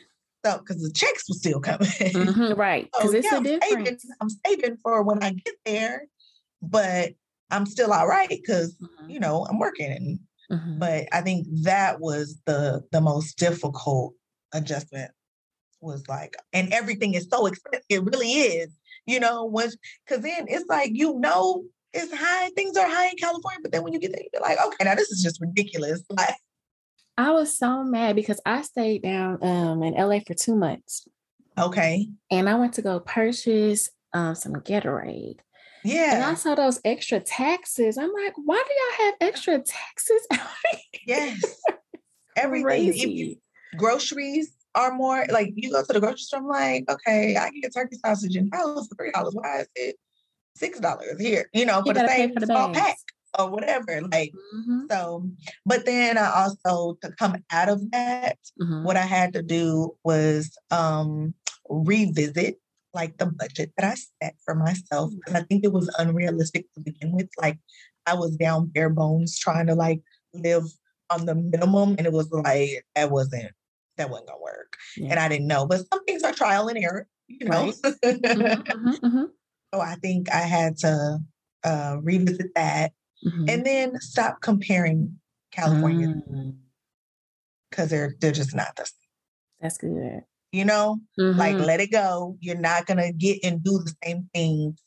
[0.45, 1.87] So, because the checks were still coming.
[1.89, 2.89] Mhm, right.
[2.93, 3.99] Because So, it's yeah, a I'm saving.
[4.21, 6.07] I'm saving for when I get there,
[6.61, 7.11] but
[7.51, 9.91] I'm still all right because Mhm, you know I'm working.
[9.93, 10.19] And,
[10.51, 10.79] mhm.
[10.79, 14.15] but I think that was the the most difficult
[14.53, 15.11] adjustment.
[15.81, 17.85] Was like, and everything is so expensive.
[17.89, 18.71] It really is.
[19.07, 22.51] You know, once because then it's like you know it's high.
[22.51, 24.95] Things are high in California, but then when you get there, you're like, okay, now
[24.95, 26.03] this is just ridiculous.
[26.11, 26.35] Like,
[27.17, 31.07] I was so mad because I stayed down um in LA for two months
[31.59, 35.39] okay, and I went to go purchase um some Gatorade.
[35.85, 36.15] Yeah.
[36.15, 37.99] And I saw those extra taxes.
[37.99, 40.27] I'm like, why do y'all have extra taxes?
[41.07, 41.41] yes,
[42.37, 43.37] everything.
[43.77, 46.41] Groceries are more like you go to the grocery store.
[46.41, 49.35] I'm like, okay, I can get turkey sausage in Dallas for three dollars.
[49.35, 49.97] Why is it
[50.57, 51.49] six dollars here?
[51.53, 52.79] You know, You for the same for the small bags.
[52.79, 52.97] pack
[53.39, 54.01] or whatever.
[54.11, 55.29] Like Mhm, so,
[55.65, 58.85] but then I also to come out of that, mhm.
[58.85, 61.35] what I had to do was um
[61.69, 62.59] revisit
[62.95, 66.81] like the budget that I set for myself because I think it was unrealistic to
[66.81, 67.29] begin with.
[67.41, 67.59] Like
[68.07, 70.03] I was down bare bones trying to like
[70.35, 70.65] live
[71.11, 73.53] on the minimum, and it was like that wasn't
[73.97, 75.11] that wasn't gonna work, Yeah.
[75.11, 75.67] and I didn't know.
[75.67, 77.53] But some things are trial and error, you know.
[77.67, 77.75] Right.
[78.05, 79.27] Mhm, mhm, mhm,
[79.75, 81.19] so I think I had to
[81.65, 82.93] uh, revisit that,
[83.25, 83.49] mhm.
[83.51, 85.19] and then stop comparing
[85.51, 86.57] California Mm,
[87.71, 89.09] because they're they're just not the same.
[89.61, 90.23] That's good.
[90.53, 91.67] You know, like Mhm.
[91.67, 92.37] let it go.
[92.41, 94.79] You're not gonna get and do the same things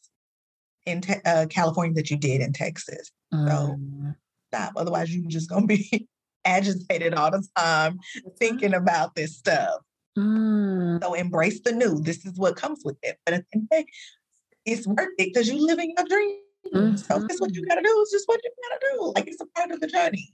[0.85, 3.11] in te- uh, California that you did in Texas.
[3.33, 4.15] Mm,
[4.51, 4.73] Stop.
[4.75, 6.07] Otherwise, you're just gonna be
[6.45, 7.99] agitated all the time
[8.37, 9.81] thinking about this stuff.
[10.17, 11.99] mm, So embrace the new.
[12.01, 13.17] This is what comes with it.
[13.25, 13.85] But at the end of the day,
[14.65, 16.39] it's worth it because you're living your dream.
[16.73, 17.99] So it's what you gotta do.
[18.01, 19.13] It's just what you gotta do.
[19.15, 20.33] Like it's a part of the journey.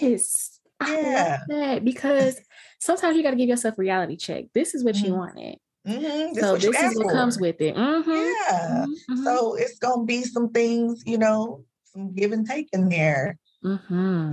[0.00, 0.60] Yes.
[0.86, 1.38] Yeah.
[1.48, 2.40] that because
[2.78, 4.44] sometimes you got to give yourself a reality check.
[4.54, 5.16] This is what you Mhm.
[5.16, 5.58] wanted.
[5.86, 7.74] Mhm, This so this is what comes with it.
[7.74, 8.84] Mhm, Yeah.
[8.86, 12.88] mhm, mhm, So it's gonna be some things, you know, some give and take in
[12.88, 13.38] there.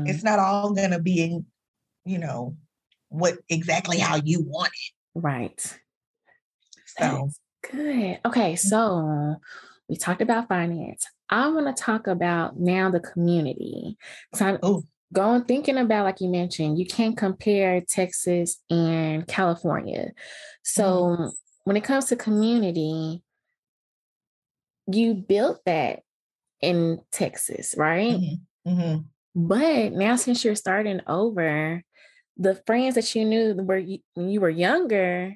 [0.08, 1.42] It's not all gonna be,
[2.06, 2.56] you know,
[3.10, 4.94] what exactly how you want it.
[5.16, 5.60] right.
[5.60, 5.78] So
[7.00, 7.40] That's
[7.72, 8.20] good.
[8.26, 9.38] Okay, so
[9.90, 11.06] we talked about finance.
[11.30, 13.98] I want to talk about now the community.
[14.34, 14.84] So I'm Oh.
[15.14, 20.12] going thinking about, like you mentioned, you can't compare Texas and California.
[20.64, 21.32] So
[21.64, 23.24] when it comes to community,
[24.92, 26.02] you built that
[26.62, 28.14] in Texas, right?
[28.14, 29.06] mhm, mhm.
[29.36, 31.84] But now since you're starting over,
[32.38, 33.82] the friends that you knew were
[34.14, 35.36] when you were younger,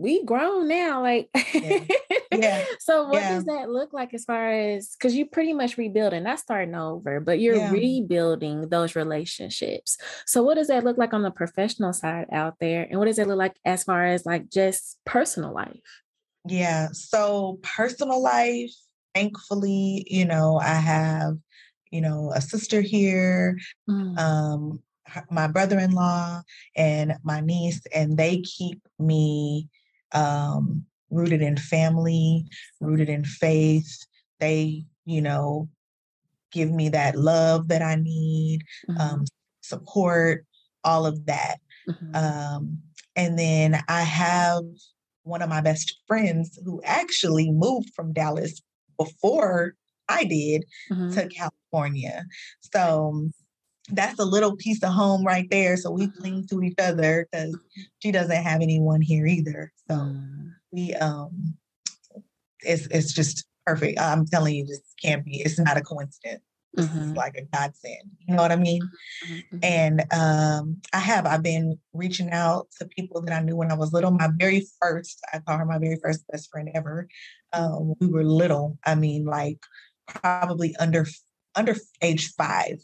[0.00, 1.02] we grown now.
[1.02, 1.84] Like, Yeah.
[2.32, 2.64] Yeah.
[2.80, 3.28] so what Yeah.
[3.34, 7.20] does that look like as far as because you pretty much rebuilding, not starting over,
[7.20, 7.70] but you're Yeah.
[7.70, 9.98] rebuilding those relationships.
[10.26, 12.86] So what does that look like on the professional side out there?
[12.88, 16.02] And what does it look like as far as like just personal life?
[16.48, 16.88] Yeah.
[16.92, 18.72] So personal life,
[19.14, 21.36] thankfully, you know, I have,
[21.90, 23.58] you know, a sister here,
[23.88, 24.82] Mm, um,
[25.30, 26.42] my brother-in-law
[26.76, 29.68] and my niece, and they keep me
[30.12, 32.46] um rooted in family,
[32.80, 34.06] rooted in faith.
[34.38, 35.68] They, you know,
[36.52, 39.24] give me that love that I need, mhm, um,
[39.62, 40.44] support,
[40.84, 41.58] all of that.
[41.88, 42.14] mhm.
[42.16, 42.82] Um,
[43.16, 44.62] and then I have
[45.24, 48.60] one of my best friends who actually moved from Dallas
[48.96, 49.74] before
[50.08, 51.14] I did Mhm.
[51.14, 52.24] to California.
[52.74, 53.28] So
[53.92, 55.76] that's a little piece of home right there.
[55.76, 57.56] So we cling to each other because
[58.00, 59.72] she doesn't have anyone here either.
[59.90, 61.54] So Mm, we um
[62.60, 63.98] it's it's just perfect.
[64.00, 66.42] I'm telling you, this can't be, it's not a coincidence.
[66.74, 68.10] This is mhm, like a godsend.
[68.26, 68.90] You know what I mean?
[69.22, 69.60] mhm, mhm.
[69.62, 71.26] And um, I have.
[71.26, 74.10] I've been reaching out to people that I knew when I was little.
[74.10, 77.08] My very first, I call her my very first best friend ever.
[77.52, 78.78] Um, we were little.
[78.84, 79.58] I mean, like
[80.06, 81.06] probably under
[81.54, 82.78] under age five,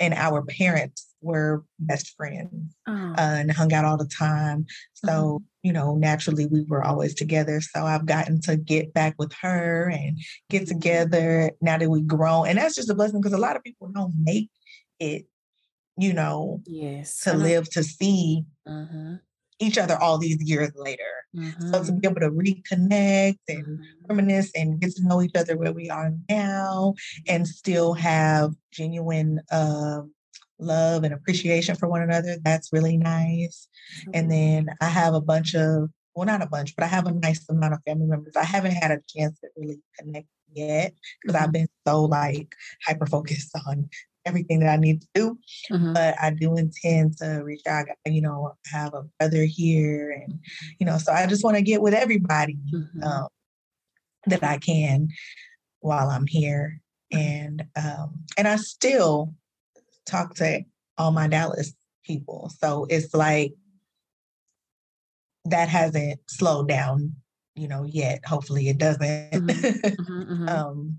[0.00, 4.66] and our parents were best friends Oh, uh, and hung out all the time.
[4.92, 7.60] So, you know, naturally we were always together.
[7.60, 10.18] So I've gotten to get back with her and
[10.50, 12.48] get together now that we've grown.
[12.48, 14.50] And that's just a blessing because a lot of people don't make
[15.00, 15.26] it,
[15.96, 17.20] you know, yes.
[17.22, 17.38] to know.
[17.38, 19.20] live to see Mhm,
[19.58, 21.02] each other all these years later.
[21.60, 23.78] So to mhm, be able to reconnect and mhm.
[24.08, 26.94] reminisce and get to know each other where we are now
[27.28, 30.02] and still have genuine uh,
[30.58, 32.36] love and appreciation for one another.
[32.42, 33.68] That's really nice.
[34.12, 37.12] And then I have a bunch of, well, not a bunch, but I have a
[37.12, 38.36] nice amount of family members.
[38.36, 42.54] I haven't had a chance to really connect yet because I've been so like
[42.86, 43.88] hyper focused on
[44.26, 45.38] everything that I need to do,
[45.70, 45.94] Mhm.
[45.94, 47.86] but I do intend to reach out.
[48.06, 50.38] You know, have a brother here, and
[50.78, 53.04] you know, so I just want to get with everybody Mhm.
[53.04, 53.28] um,
[54.26, 55.08] that I can
[55.80, 56.80] while I'm here,
[57.12, 59.34] and um, and I still
[60.06, 60.62] talk to
[60.98, 61.72] all my Dallas
[62.04, 62.50] people.
[62.60, 63.54] So it's like
[65.46, 67.16] that hasn't slowed down,
[67.54, 68.24] you know, yet.
[68.24, 69.30] Hopefully, it doesn't.
[69.32, 70.48] Mhm, mhm.
[70.48, 70.98] um,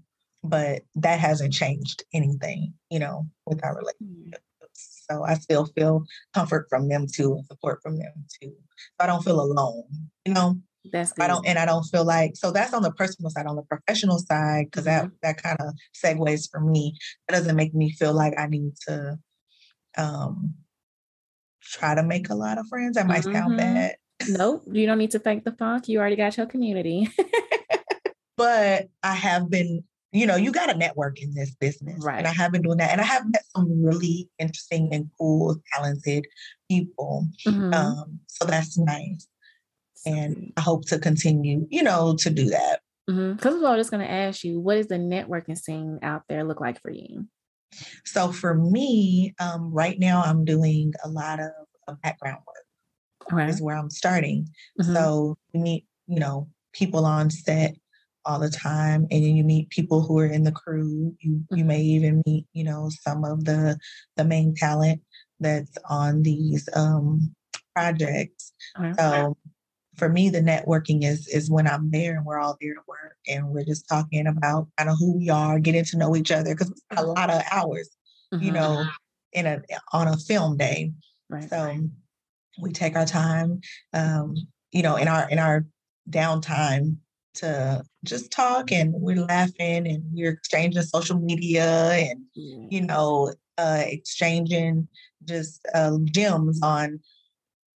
[0.49, 4.41] but that hasn't changed anything, you know, with our relationship.
[4.73, 8.49] So I still feel comfort from them too and support from them too.
[8.51, 9.83] So I don't feel alone,
[10.25, 10.57] you know.
[10.91, 11.23] That's good.
[11.23, 12.51] I don't, and I don't feel like so.
[12.51, 13.47] That's on the personal side.
[13.47, 15.15] On the professional side, because that Mm-hmm.
[15.23, 16.95] that kind of segues for me.
[17.27, 19.17] That doesn't make me feel like I need to
[19.97, 20.53] um
[21.61, 22.95] try to make a lot of friends.
[22.95, 23.57] That might sound Mhm.
[23.57, 23.95] bad,
[24.29, 25.87] Nope, you don't need to thank the funk.
[25.87, 27.09] You already got your community.
[28.37, 29.83] but I have been.
[30.15, 32.19] You know, you got to network in this business, Right.
[32.19, 35.57] And I have been doing that, and I have met some really interesting and cool,
[35.73, 36.25] talented
[36.69, 37.27] people.
[37.45, 37.73] Mhm.
[37.75, 39.27] Um, so that's nice,
[40.05, 41.67] and I hope to continue.
[41.69, 42.79] You know, to do that.
[43.07, 46.43] Because I was just going to ask you, what does the networking scene out there
[46.43, 47.27] look like for you?
[48.03, 51.51] So for me, um, right now I'm doing a lot of,
[52.01, 53.31] background work.
[53.31, 53.47] Okay.
[53.49, 54.49] Is where I'm starting.
[54.81, 54.93] Mhm.
[54.93, 57.75] So meet, you know, people on set
[58.25, 61.15] all the time, and then you meet people who are in the crew.
[61.19, 63.77] You you may even meet, you know, some of the
[64.17, 65.01] the main talent
[65.39, 67.33] that's on these um,
[67.75, 68.53] projects.
[68.79, 68.93] Okay.
[68.99, 69.37] So
[69.97, 73.17] for me, the networking is is when I'm there and we're all there to work
[73.27, 76.53] and we're just talking about kind of who we are, getting to know each other
[76.55, 77.89] because a lot of hours,
[78.39, 78.53] you Mhm.
[78.53, 78.85] know,
[79.33, 79.61] in a
[79.93, 80.91] on a film day.
[81.29, 81.49] right.
[81.49, 81.89] So
[82.61, 83.61] we take our time,
[83.93, 84.35] um,
[84.71, 85.65] you know, in our in our
[86.09, 86.97] downtime
[87.35, 92.21] to just talk and we're laughing and we're exchanging social media and
[92.71, 94.87] you know, uh, exchanging
[95.23, 96.99] just uh, gems on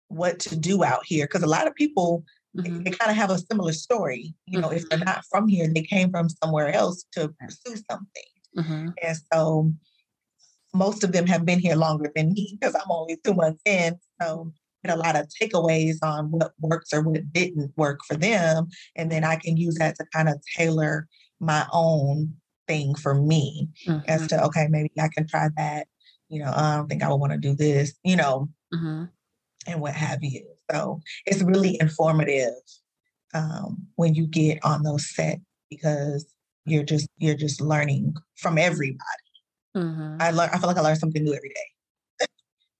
[0.08, 1.26] what to do out here.
[1.26, 2.24] Because a lot of people,
[2.56, 2.84] Mhm.
[2.84, 4.34] they kind of have a similar story.
[4.46, 8.30] You know, if they're not from here, they came from somewhere else to pursue something.
[8.56, 8.92] Mhm.
[9.02, 9.72] And so
[10.74, 13.98] most of them have been here longer than me because I'm only two months in.
[14.20, 14.52] So
[14.84, 18.68] get a lot of takeaways on what works or what didn't work for them.
[18.96, 21.08] And then I can use that to kind of tailor
[21.40, 22.34] my own
[22.68, 23.68] thing for me
[24.06, 24.28] as Mhm.
[24.28, 25.86] to, okay, maybe I can try that.
[26.28, 29.10] You know, I don't think I would want to do this, you know, Mhm.
[29.66, 30.46] and what have you.
[30.70, 32.54] So it's really informative
[33.34, 36.26] um, when you get on those sets because
[36.66, 38.98] you're just you're just learning from everybody.
[39.76, 40.20] Mhm.
[40.20, 40.50] I learn.
[40.52, 41.69] I feel like I learn something new every day,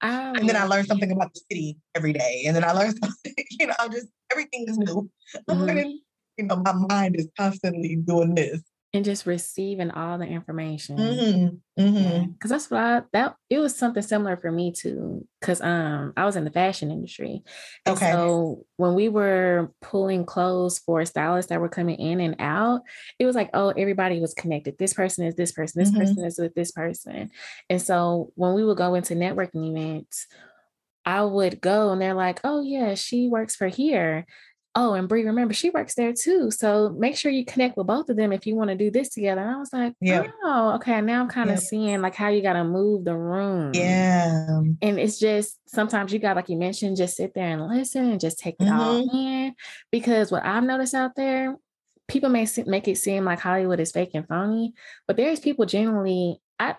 [0.02, 2.72] I and then I love learn something about the city every day, and then I
[2.72, 3.34] learn something.
[3.58, 5.10] You know, I'm just everything is new.
[5.48, 5.66] I'm Mhm.
[5.66, 6.00] learning.
[6.38, 8.62] You know, my mind is constantly doing this.
[8.92, 10.96] And just receiving all the information.
[10.98, 11.82] Mm-hmm.
[11.82, 12.32] Mm-hmm.
[12.32, 15.26] Because that's what I that it was something similar for me too.
[15.40, 17.42] Because um I was in the fashion industry.
[17.86, 18.10] And Okay.
[18.10, 22.82] so when we were pulling clothes for stylists that were coming in and out,
[23.18, 24.76] it was like, oh, everybody was connected.
[24.78, 25.98] This person is this person, this Mhm.
[25.98, 27.30] person is with this person.
[27.68, 30.26] And so when we would go into networking events,
[31.06, 34.26] I would go and they're like, oh yeah, she works for here.
[34.76, 36.50] Oh, and Brie, remember she works there too.
[36.52, 39.08] So make sure you connect with both of them if you want to do this
[39.08, 39.40] together.
[39.40, 40.30] And I was like, Yep.
[40.44, 41.00] oh, okay.
[41.00, 41.62] Now I'm kind of Yep.
[41.64, 43.74] seeing like how you gotta move the room.
[43.74, 44.60] Yeah.
[44.80, 48.20] And it's just sometimes you got, like you mentioned, just sit there and listen and
[48.20, 49.16] just take it all Mm-hmm.
[49.16, 49.54] in.
[49.90, 51.56] Because what I've noticed out there,
[52.06, 54.74] people may make it seem like Hollywood is fake and phony,
[55.08, 56.76] but there's people generally, I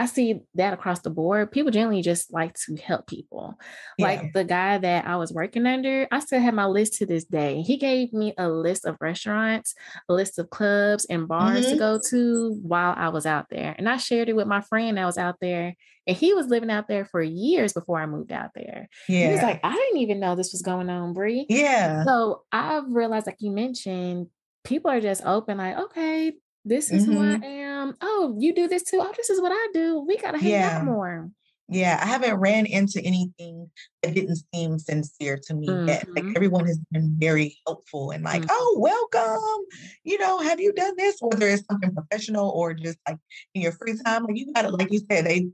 [0.00, 1.52] I see that across the board.
[1.52, 3.54] People generally just like to help people.
[3.98, 4.06] Yeah.
[4.06, 7.24] Like the guy that I was working under, I still have my list to this
[7.24, 7.60] day.
[7.62, 9.74] He gave me a list of restaurants,
[10.08, 11.78] a list of clubs and bars to Mhm.
[11.78, 13.74] go to while I was out there.
[13.78, 15.74] And I shared it with my friend that was out there.
[16.06, 18.88] And he was living out there for years before I moved out there.
[19.08, 19.26] Yeah.
[19.26, 21.44] He was like, I didn't even know this was going on, Brie.
[21.50, 22.04] yeah.
[22.04, 24.28] So I've realized, like you mentioned,
[24.64, 26.32] people are just open, like, okay,
[26.64, 27.44] this is who I Mhm.
[27.44, 27.96] am.
[28.00, 28.98] Oh, you do this too.
[29.00, 30.00] Oh, this is what I do.
[30.00, 30.68] We gotta hang Yeah.
[30.78, 31.30] out more.
[31.68, 33.70] Yeah, I haven't ran into anything
[34.02, 36.08] that didn't seem sincere to me yet.
[36.16, 36.34] Like Mhm.
[36.36, 38.48] everyone has been very helpful and like, Mhm.
[38.50, 39.66] oh, welcome.
[40.04, 41.18] You know, have you done this?
[41.20, 43.18] Whether it's something professional or just like
[43.54, 44.24] in your free time.
[44.24, 45.48] Like you gotta, like you said, they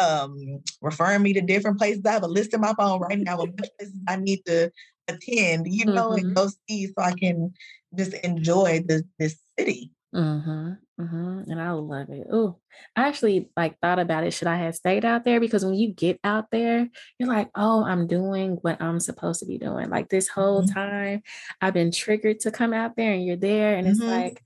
[0.00, 2.02] um referring me to different places.
[2.06, 4.70] I have a list in my phone right now of places I need to
[5.08, 6.14] attend, you know, Mhm.
[6.14, 7.52] and go see so I can
[7.96, 9.92] just enjoy this this city.
[10.14, 10.72] Mm-hmm.
[11.00, 11.50] Mm-hmm.
[11.50, 12.26] And I love it.
[12.32, 12.58] Oh,
[12.96, 14.32] I actually like thought about it.
[14.32, 15.38] Should I have stayed out there?
[15.38, 16.88] Because when you get out there,
[17.18, 19.90] you're like, oh, I'm doing what I'm supposed to be doing.
[19.90, 20.72] Like this whole Mhm.
[20.74, 21.22] time,
[21.60, 24.08] I've been triggered to come out there, and you're there, and it's Mhm.
[24.08, 24.42] like,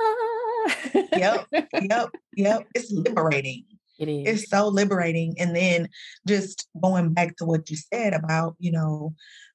[0.00, 0.74] ah.
[1.16, 1.46] Yep,
[1.82, 2.66] yep, yep.
[2.74, 3.64] It's liberating.
[3.98, 4.42] It is.
[4.42, 5.36] It's so liberating.
[5.38, 5.88] And then
[6.26, 9.14] just going back to what you said about, you know,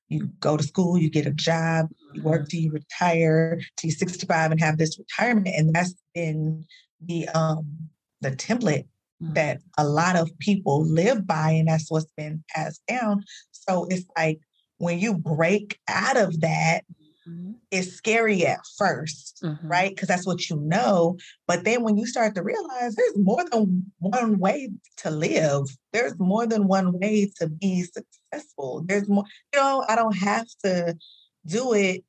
[0.09, 2.47] you go to school, you get a job, you work Mm-hmm.
[2.49, 5.55] till you retire, till you're 65 and have this retirement.
[5.55, 6.65] And that's been
[7.05, 7.89] the um
[8.21, 8.85] the template
[9.21, 9.33] Mhm.
[9.33, 13.23] that a lot of people live by, and that's what's been passed down.
[13.51, 14.39] So it's like
[14.77, 16.81] when you break out of that,
[17.27, 17.55] Mhm.
[17.71, 19.59] it's scary at 1st Mhm.
[19.63, 19.89] right?
[19.89, 21.17] Because that's what you know.
[21.47, 26.17] But then when you start to realize there's more than one way to live, there's
[26.19, 28.83] more than one way to be successful.
[28.87, 30.97] There's more, you know, I don't have to
[31.45, 32.03] do it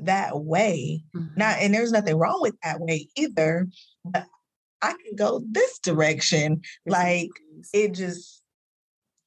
[0.00, 1.02] that way.
[1.14, 1.36] Mhm.
[1.36, 3.68] Not, and there's nothing wrong with that way either.
[4.04, 4.26] But
[4.82, 6.60] I can go this direction.
[6.86, 7.30] Like
[7.72, 8.42] it just,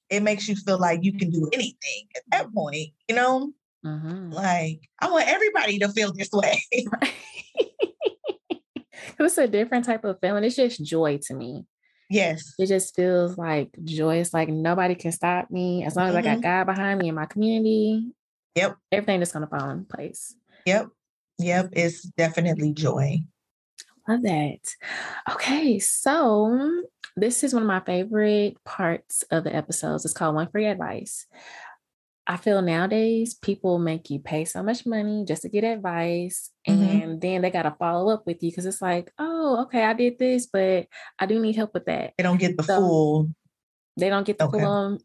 [0.10, 3.54] it makes you feel like you can do anything at that point, you know?
[3.86, 4.34] Mhm.
[4.34, 6.62] Like, I want everybody to feel this way.
[9.20, 10.44] it's a different type of feeling.
[10.44, 11.66] It's just joy to me.
[12.10, 12.54] yes.
[12.58, 14.18] It just feels like joy.
[14.18, 16.44] It's like nobody can stop me as long as I got Mhm.
[16.44, 18.12] God behind me in my community.
[18.56, 18.78] Yep.
[18.92, 20.36] Everything is gonna fall in place.
[20.66, 20.88] Yep.
[21.38, 21.70] Yep.
[21.74, 23.20] It's definitely joy.
[24.08, 24.76] Love that.
[25.32, 26.84] Okay, so
[27.16, 30.04] this is one of my favorite parts of the episodes.
[30.04, 31.28] It's called One Free Advice.
[32.30, 37.04] I feel nowadays people make you pay so much money just to get advice, Mhm.
[37.04, 39.94] and then they got to follow up with you because it's like, oh, okay, I
[39.94, 40.86] did this, but
[41.18, 42.14] I do need help with that.
[42.18, 43.30] They don't get the So- full.
[43.98, 44.60] They don't get the Okay.
[44.60, 45.00] full, um,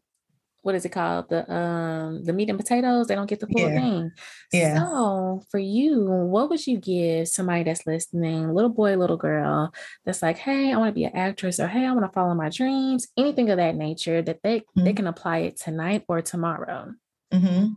[0.61, 1.29] what is it called?
[1.29, 3.07] The um the meat and potatoes.
[3.07, 3.79] They don't get the full Yeah.
[3.81, 4.11] thing.
[4.53, 4.79] Yeah.
[4.87, 9.71] So for you, what would you give somebody that's listening, little boy, little girl,
[10.05, 12.33] that's like, hey, I want to be an actress, or hey, I want to follow
[12.35, 14.97] my dreams, anything of that nature that they they Mhm.
[14.97, 16.93] can apply it tonight or tomorrow.
[17.31, 17.67] Hmm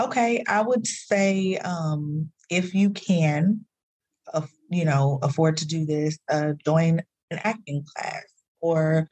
[0.00, 0.42] Okay.
[0.48, 3.64] I would say um, if you can,
[4.32, 7.00] uh, you know, afford to do this, uh, join
[7.30, 8.24] an acting class
[8.60, 9.08] or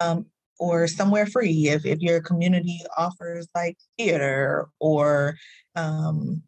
[0.00, 0.26] um,
[0.58, 5.36] or somewhere free if, if your community offers like theater or
[5.76, 6.42] um,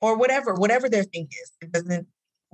[0.00, 1.52] or whatever whatever their thing is.
[1.60, 2.06] It doesn't.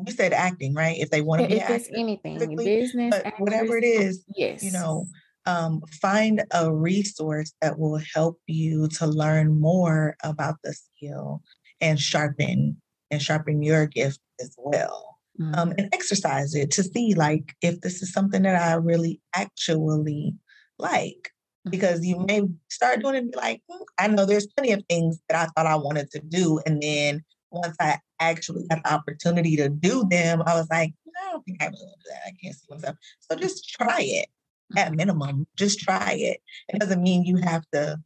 [0.07, 0.97] You said acting, right?
[0.99, 4.71] If they want to be If an anything, business, but whatever it is, yes, you
[4.71, 5.07] know,
[5.49, 11.43] um, find a resource that will help you to learn more about the skill
[11.81, 12.77] and sharpen
[13.11, 15.17] and sharpen your gift as well.
[15.41, 15.57] Mhm.
[15.57, 20.35] Um, and exercise it to see like if this is something that I really actually
[20.79, 21.31] like.
[21.69, 24.83] Because you may start doing it and be like, "Hmm, I know there's plenty of
[24.89, 26.61] things that I thought I wanted to do.
[26.65, 31.31] And then once I actually got the opportunity to do them, I was like, I
[31.31, 32.23] don't think I really want to do that.
[32.27, 32.97] I can't see myself.
[33.21, 34.29] So just try it
[34.77, 35.47] at minimum.
[35.57, 36.41] Just try it.
[36.69, 37.99] It doesn't mean you have to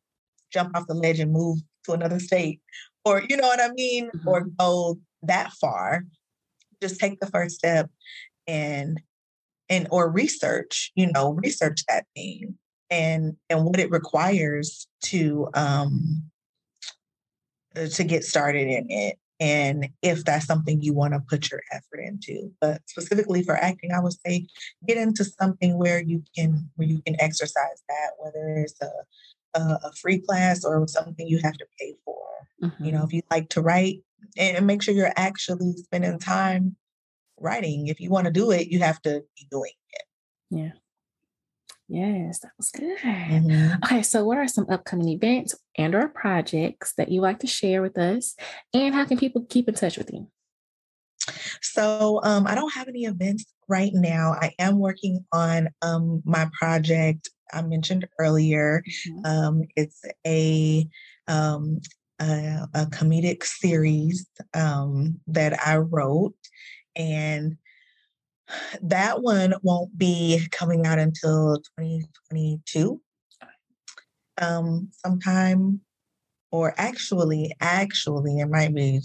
[0.53, 2.61] jump off the ledge and move to another state
[3.05, 4.11] or, you know what I mean?
[4.27, 6.05] Or go that far.
[6.81, 7.91] Just take the first step
[8.47, 9.01] and
[9.69, 12.59] and or research, you know, research that thing
[12.91, 16.25] and and what it requires to um
[17.75, 22.01] to get started in it and if that's something you want to put your effort
[22.01, 24.47] into but specifically for acting i would say
[24.87, 28.91] get into something where you can where you can exercise that whether it's a
[29.55, 32.23] a, a free class or something you have to pay for
[32.63, 32.87] Mhm.
[32.87, 34.03] you know if you like to write
[34.37, 36.77] and make sure you're actually spending time
[37.41, 40.05] writing if you want to do it you have to be doing it
[40.51, 40.73] yeah.
[41.93, 42.97] Yes, that was good.
[43.01, 43.85] Mhm.
[43.85, 47.83] Okay, so what are some upcoming events and or projects that you like to share
[47.83, 48.35] with us?
[48.73, 50.27] And how can people keep in touch with you?
[51.61, 54.33] So um, I don't have any events right now.
[54.41, 58.83] I am working on um, my project I mentioned earlier.
[59.09, 59.27] Mhm.
[59.27, 60.89] Um, it's a,
[61.29, 61.83] um,
[62.19, 66.35] a a comedic series um, that I wrote,
[66.97, 67.59] and
[68.83, 73.01] that one won't be coming out until 2022.
[74.39, 75.81] Um, sometime,
[76.53, 79.01] or actually, actually, it might be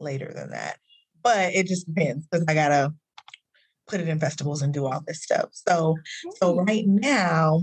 [0.00, 0.78] later than that
[1.22, 2.94] but it just depends because I gotta
[3.88, 5.50] put it in festivals and do all this stuff.
[5.52, 5.96] So
[6.36, 7.62] so right now,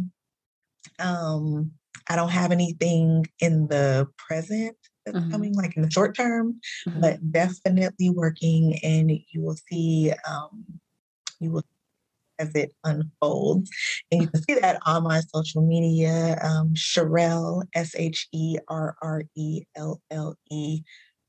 [0.99, 1.71] um,
[2.09, 5.31] I don't have anything in the present that's Mhm.
[5.31, 7.01] coming, like in the short term, Mhm.
[7.01, 10.65] but definitely working, and you will see, um,
[11.43, 11.63] you will
[12.39, 13.69] as it unfolds,
[14.11, 18.95] and you can see that on my social media, um, Sherrelle S H E R
[19.01, 20.81] R E L L E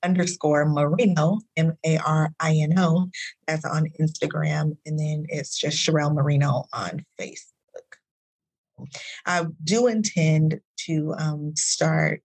[0.02, 3.10] underscore Marino, M A R I N O.
[3.46, 4.76] That's on Instagram.
[4.86, 7.38] And then it's just Sherrelle Marino on Facebook.
[9.26, 12.22] I do intend to um, start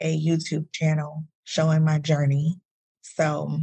[0.00, 2.56] a YouTube channel showing my journey.
[3.02, 3.58] So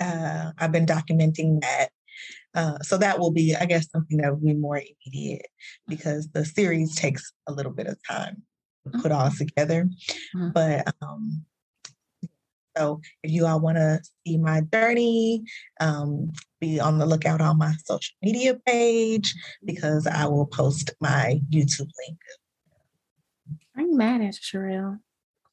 [0.00, 1.90] uh, I've been documenting that
[2.56, 5.46] uh, so that will be, I guess, something that will be more immediate
[5.86, 8.42] because the series takes a little bit of time
[8.84, 9.88] to put all together.
[10.34, 10.50] Mm-hmm.
[10.54, 11.44] But um,
[12.76, 15.44] so if you all want to see my journey,
[15.80, 19.34] um, be on the lookout on my social media page
[19.64, 22.18] because I will post my YouTube link.
[23.76, 25.00] I'm mad at Sherrelle.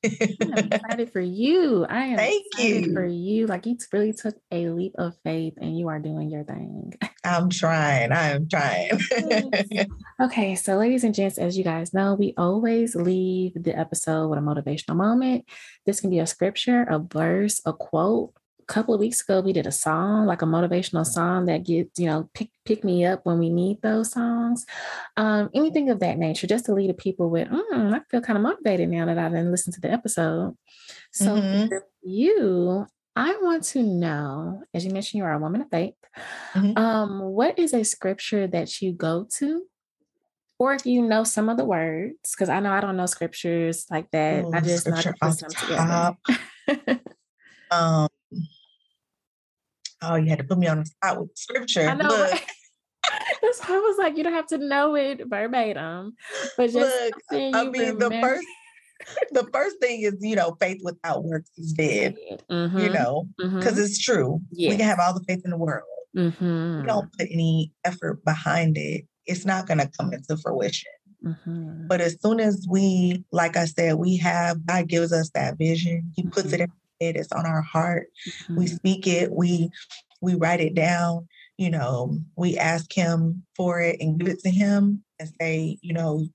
[0.03, 1.85] I'm excited for you.
[1.89, 2.93] I am Thank excited you.
[2.93, 3.47] for you.
[3.47, 6.93] Like you really took a leap of faith and you are doing your thing.
[7.23, 8.11] I'm trying.
[8.11, 8.99] I am trying.
[10.21, 14.39] okay, so ladies and gents, as you guys know, we always leave the episode with
[14.39, 15.45] a motivational moment.
[15.85, 18.33] This can be a scripture, a verse, a quote,
[18.64, 21.99] a couple of weeks ago we did a song like a motivational song that gets
[21.99, 24.66] you know pick pick me up when we need those songs.
[25.18, 28.38] Um, anything of that nature just to lead the people with mm, i feel kind
[28.38, 30.55] of motivated now that i didn't listen to the episode.
[31.11, 31.76] So mm-hmm.
[32.03, 35.93] you i want to know as you mentioned you are a woman of faith
[36.53, 36.78] mm-hmm.
[36.78, 39.64] um, what is a scripture that you go to?
[40.59, 43.86] Or if you know some of the words because i know i don't know scriptures
[43.91, 47.01] like that Ooh, i just know to put them together.
[47.72, 48.07] um
[50.03, 51.87] Oh, you had to put me on the spot with scripture.
[51.87, 52.07] I know.
[52.07, 52.31] Look.
[53.41, 56.15] That's I was like, you don't have to know it verbatim,
[56.57, 58.45] but just Look, I mean, the first
[59.31, 62.15] the first thing is, you know, faith without works is dead.
[62.49, 62.79] Mm-hmm.
[62.79, 63.79] You know, because mm-hmm.
[63.79, 64.41] it's true.
[64.51, 64.71] Yes.
[64.71, 65.83] We can have all the faith in the world.
[66.15, 66.81] Mm-hmm.
[66.81, 69.05] We don't put any effort behind it.
[69.25, 70.91] It's not going to come into fruition.
[71.23, 71.87] Mm-hmm.
[71.87, 76.11] But as soon as we, like I said, we have God gives us that vision.
[76.15, 76.71] He puts it mm-hmm.
[77.03, 78.07] In it's on our heart.
[78.27, 78.57] Mm-hmm.
[78.57, 79.31] We speak it.
[79.31, 79.69] We
[80.21, 81.27] we write it down.
[81.57, 85.93] You know, we ask Him for it and give it to Him and say, you
[85.93, 86.25] know,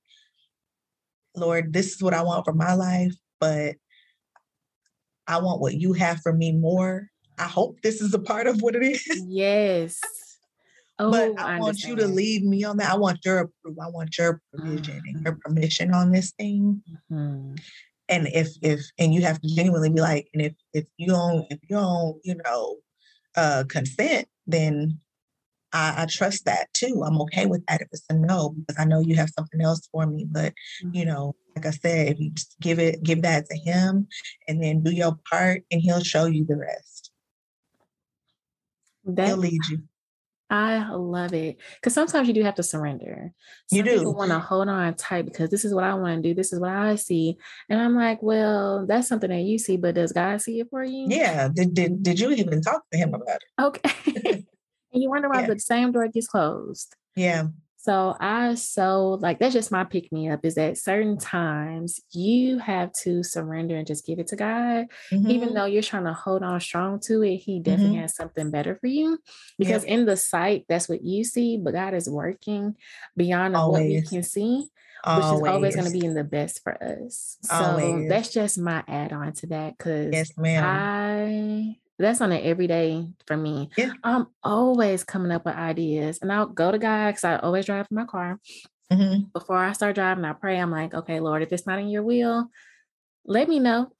[1.35, 3.77] Lord, this is what I want for my life, but
[5.27, 7.09] I want what you have for me more.
[7.39, 9.07] I hope this is a part of what it is.
[9.27, 10.01] Yes.
[11.01, 12.91] Oh, but I, I want you to lead me on that.
[12.91, 13.81] I want your approval.
[13.85, 15.15] I want your provision mm-hmm.
[15.15, 16.83] and your permission on this thing.
[17.09, 17.55] Mm-hmm
[18.09, 21.47] and if if and you have to genuinely be like and if if you don't
[21.51, 22.77] if you don't you know
[23.37, 24.99] uh consent then
[25.73, 27.03] I, I trust that too.
[27.05, 29.87] I'm okay with that if it's a no because i know you have something else
[29.93, 30.27] for me.
[30.29, 31.09] But you mm-hmm.
[31.09, 34.07] know like i said if you just give it give that to him
[34.47, 37.11] and then do your part and he'll show you the rest.
[39.05, 39.83] That, he'll lead you
[40.51, 43.33] I love it because sometimes you do have to surrender.
[43.67, 46.29] Some you do want to hold on tight because this is what I want to
[46.29, 46.35] do.
[46.35, 47.37] This is what I see,
[47.69, 50.83] and I'm like, well, that's something that you see, but does God see it for
[50.83, 51.07] you?
[51.09, 51.49] Yeah.
[51.49, 53.63] Did did, did you even talk to him about it?
[53.63, 54.23] Okay.
[54.93, 55.49] and you wonder why yeah.
[55.49, 56.95] the same door gets closed.
[57.15, 57.49] Yeah.
[57.81, 62.59] So I so like that's just my pick me up is that certain times you
[62.59, 64.87] have to surrender and just give it to God.
[65.13, 65.31] Mm-hmm.
[65.31, 68.03] Even though you're trying to hold on strong to it, He definitely mm-hmm.
[68.03, 69.19] has something better for you.
[69.59, 69.93] Because yep.
[69.93, 72.75] in the sight, that's what you see, but God is working
[73.17, 74.67] beyond what we can see.
[75.07, 75.43] Which always.
[75.43, 77.39] is always going to be in the best for us.
[77.43, 78.09] So always.
[78.09, 79.79] that's just my add on to that.
[79.79, 80.65] Cause yes, ma'am.
[80.65, 83.71] I that's on an everyday for me.
[83.77, 83.93] Yeah.
[84.05, 87.87] I'm always coming up with ideas and I'll go to God because I always drive
[87.91, 88.39] in my car.
[88.93, 89.25] Mm-hmm.
[89.33, 90.59] Before I start driving, I pray.
[90.59, 92.49] I'm like, okay, Lord, if it's not in your will,
[93.25, 93.91] let me know.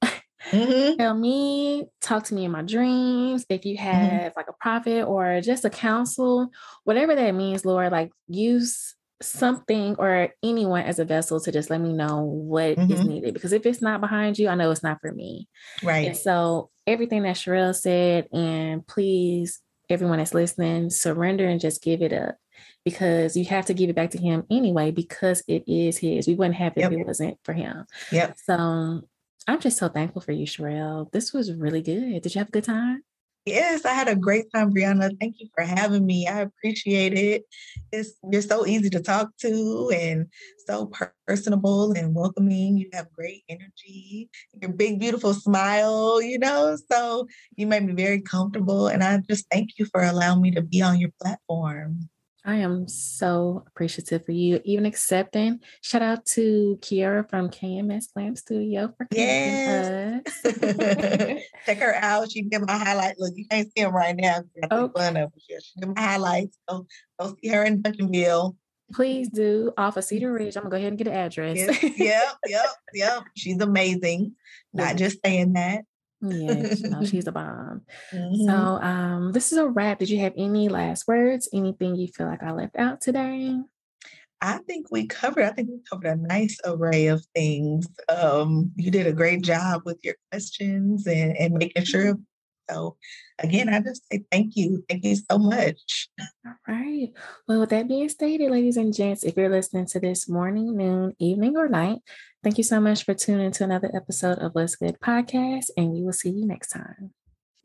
[0.51, 0.97] Mm-hmm.
[0.97, 3.45] Tell me, talk to me in my dreams.
[3.49, 3.85] If you mm-hmm.
[3.85, 4.39] have mm-hmm.
[4.39, 6.49] like a prophet or just a counsel,
[6.85, 11.81] whatever that means, Lord, like use something or anyone as a vessel to just let
[11.81, 12.91] me know what mm-hmm.
[12.91, 13.33] is needed.
[13.33, 15.47] Because if it's not behind you, I know it's not for me.
[15.83, 16.07] Right.
[16.07, 22.01] And so everything that Sherrelle said, and please, everyone that's listening, surrender and just give
[22.01, 22.35] it up
[22.83, 26.27] because you have to give it back to him anyway because it is his.
[26.27, 26.91] We wouldn't have it yep.
[26.91, 27.85] if it wasn't for him.
[28.11, 28.37] Yep.
[28.43, 29.01] So
[29.47, 31.11] I'm just so thankful for you, Sherrelle.
[31.11, 32.21] This was really good.
[32.21, 33.03] Did you have a good time?
[33.45, 35.11] Yes, I had a great time, Brianna.
[35.19, 36.27] Thank you for having me.
[36.27, 37.45] I appreciate it.
[37.91, 40.27] It's, you're so easy to talk to and
[40.67, 40.91] so
[41.25, 42.77] personable and welcoming.
[42.77, 44.29] You have great energy,
[44.61, 46.77] your big, beautiful smile, you know.
[46.91, 48.87] So you made me very comfortable.
[48.87, 52.09] And I just thank you for allowing me to be on your platform.
[52.45, 55.59] I am so appreciative for you, even accepting.
[55.81, 60.23] Shout out to Kiara from KMS Glam Studio for yes.
[61.65, 62.31] Check her out.
[62.31, 63.19] She did my highlight.
[63.19, 64.41] Look, you can't see him right now.
[64.71, 64.89] Oh.
[64.89, 66.57] Fun She did my highlights.
[66.69, 66.87] So
[67.19, 68.55] go see her in Duncanville.
[68.91, 70.55] Please do off of Cedar Ridge.
[70.55, 71.57] I'm gonna go ahead and get an address.
[71.57, 71.83] Yes.
[71.99, 73.23] yep, yep, yep.
[73.35, 74.33] She's amazing.
[74.73, 75.83] Not just saying that.
[76.21, 77.81] Yeah, no, she's a bomb.
[78.13, 78.45] Mm-hmm.
[78.45, 79.99] So, um, this is a wrap.
[79.99, 81.49] Did you have any last words?
[81.53, 83.57] Anything you feel like I left out today?
[84.41, 85.43] I think we covered.
[85.43, 87.87] I think we covered a nice array of things.
[88.07, 92.15] Um, you did a great job with your questions and, and making sure
[92.69, 92.97] So
[93.39, 94.83] again, I just say thank you.
[94.87, 96.09] Thank you so much.
[96.45, 97.09] All right.
[97.47, 101.15] Well, with that being stated, ladies and gents, if you're listening to this morning, noon,
[101.19, 101.99] evening, or night,
[102.43, 106.01] thank you so much for tuning to another episode of What's Good Podcast, and we
[106.03, 107.13] will see you next time.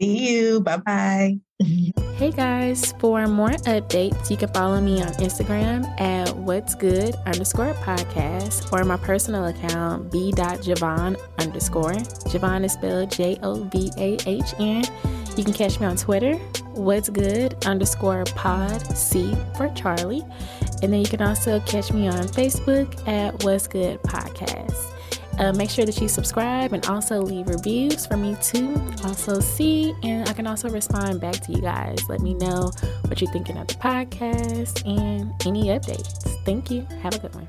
[0.00, 0.60] See you.
[0.60, 1.38] Bye bye.
[1.60, 7.74] hey guys, for more updates, you can follow me on Instagram at what's good underscore
[7.74, 11.92] podcast or my personal account b.jovahn underscore.
[11.92, 14.84] Jovahn is spelled J O V A H N.
[15.36, 16.34] You can catch me on Twitter,
[16.74, 20.24] what's good underscore pod C for Charlie.
[20.82, 24.90] And then you can also catch me on Facebook at what's good podcast.
[25.38, 29.94] Uh, make sure that you subscribe and also leave reviews for me to also see.
[30.02, 31.98] And I can also respond back to you guys.
[32.08, 32.70] Let me know
[33.06, 36.44] what you're thinking of the podcast and any updates.
[36.44, 36.86] Thank you.
[37.02, 37.48] Have a good one.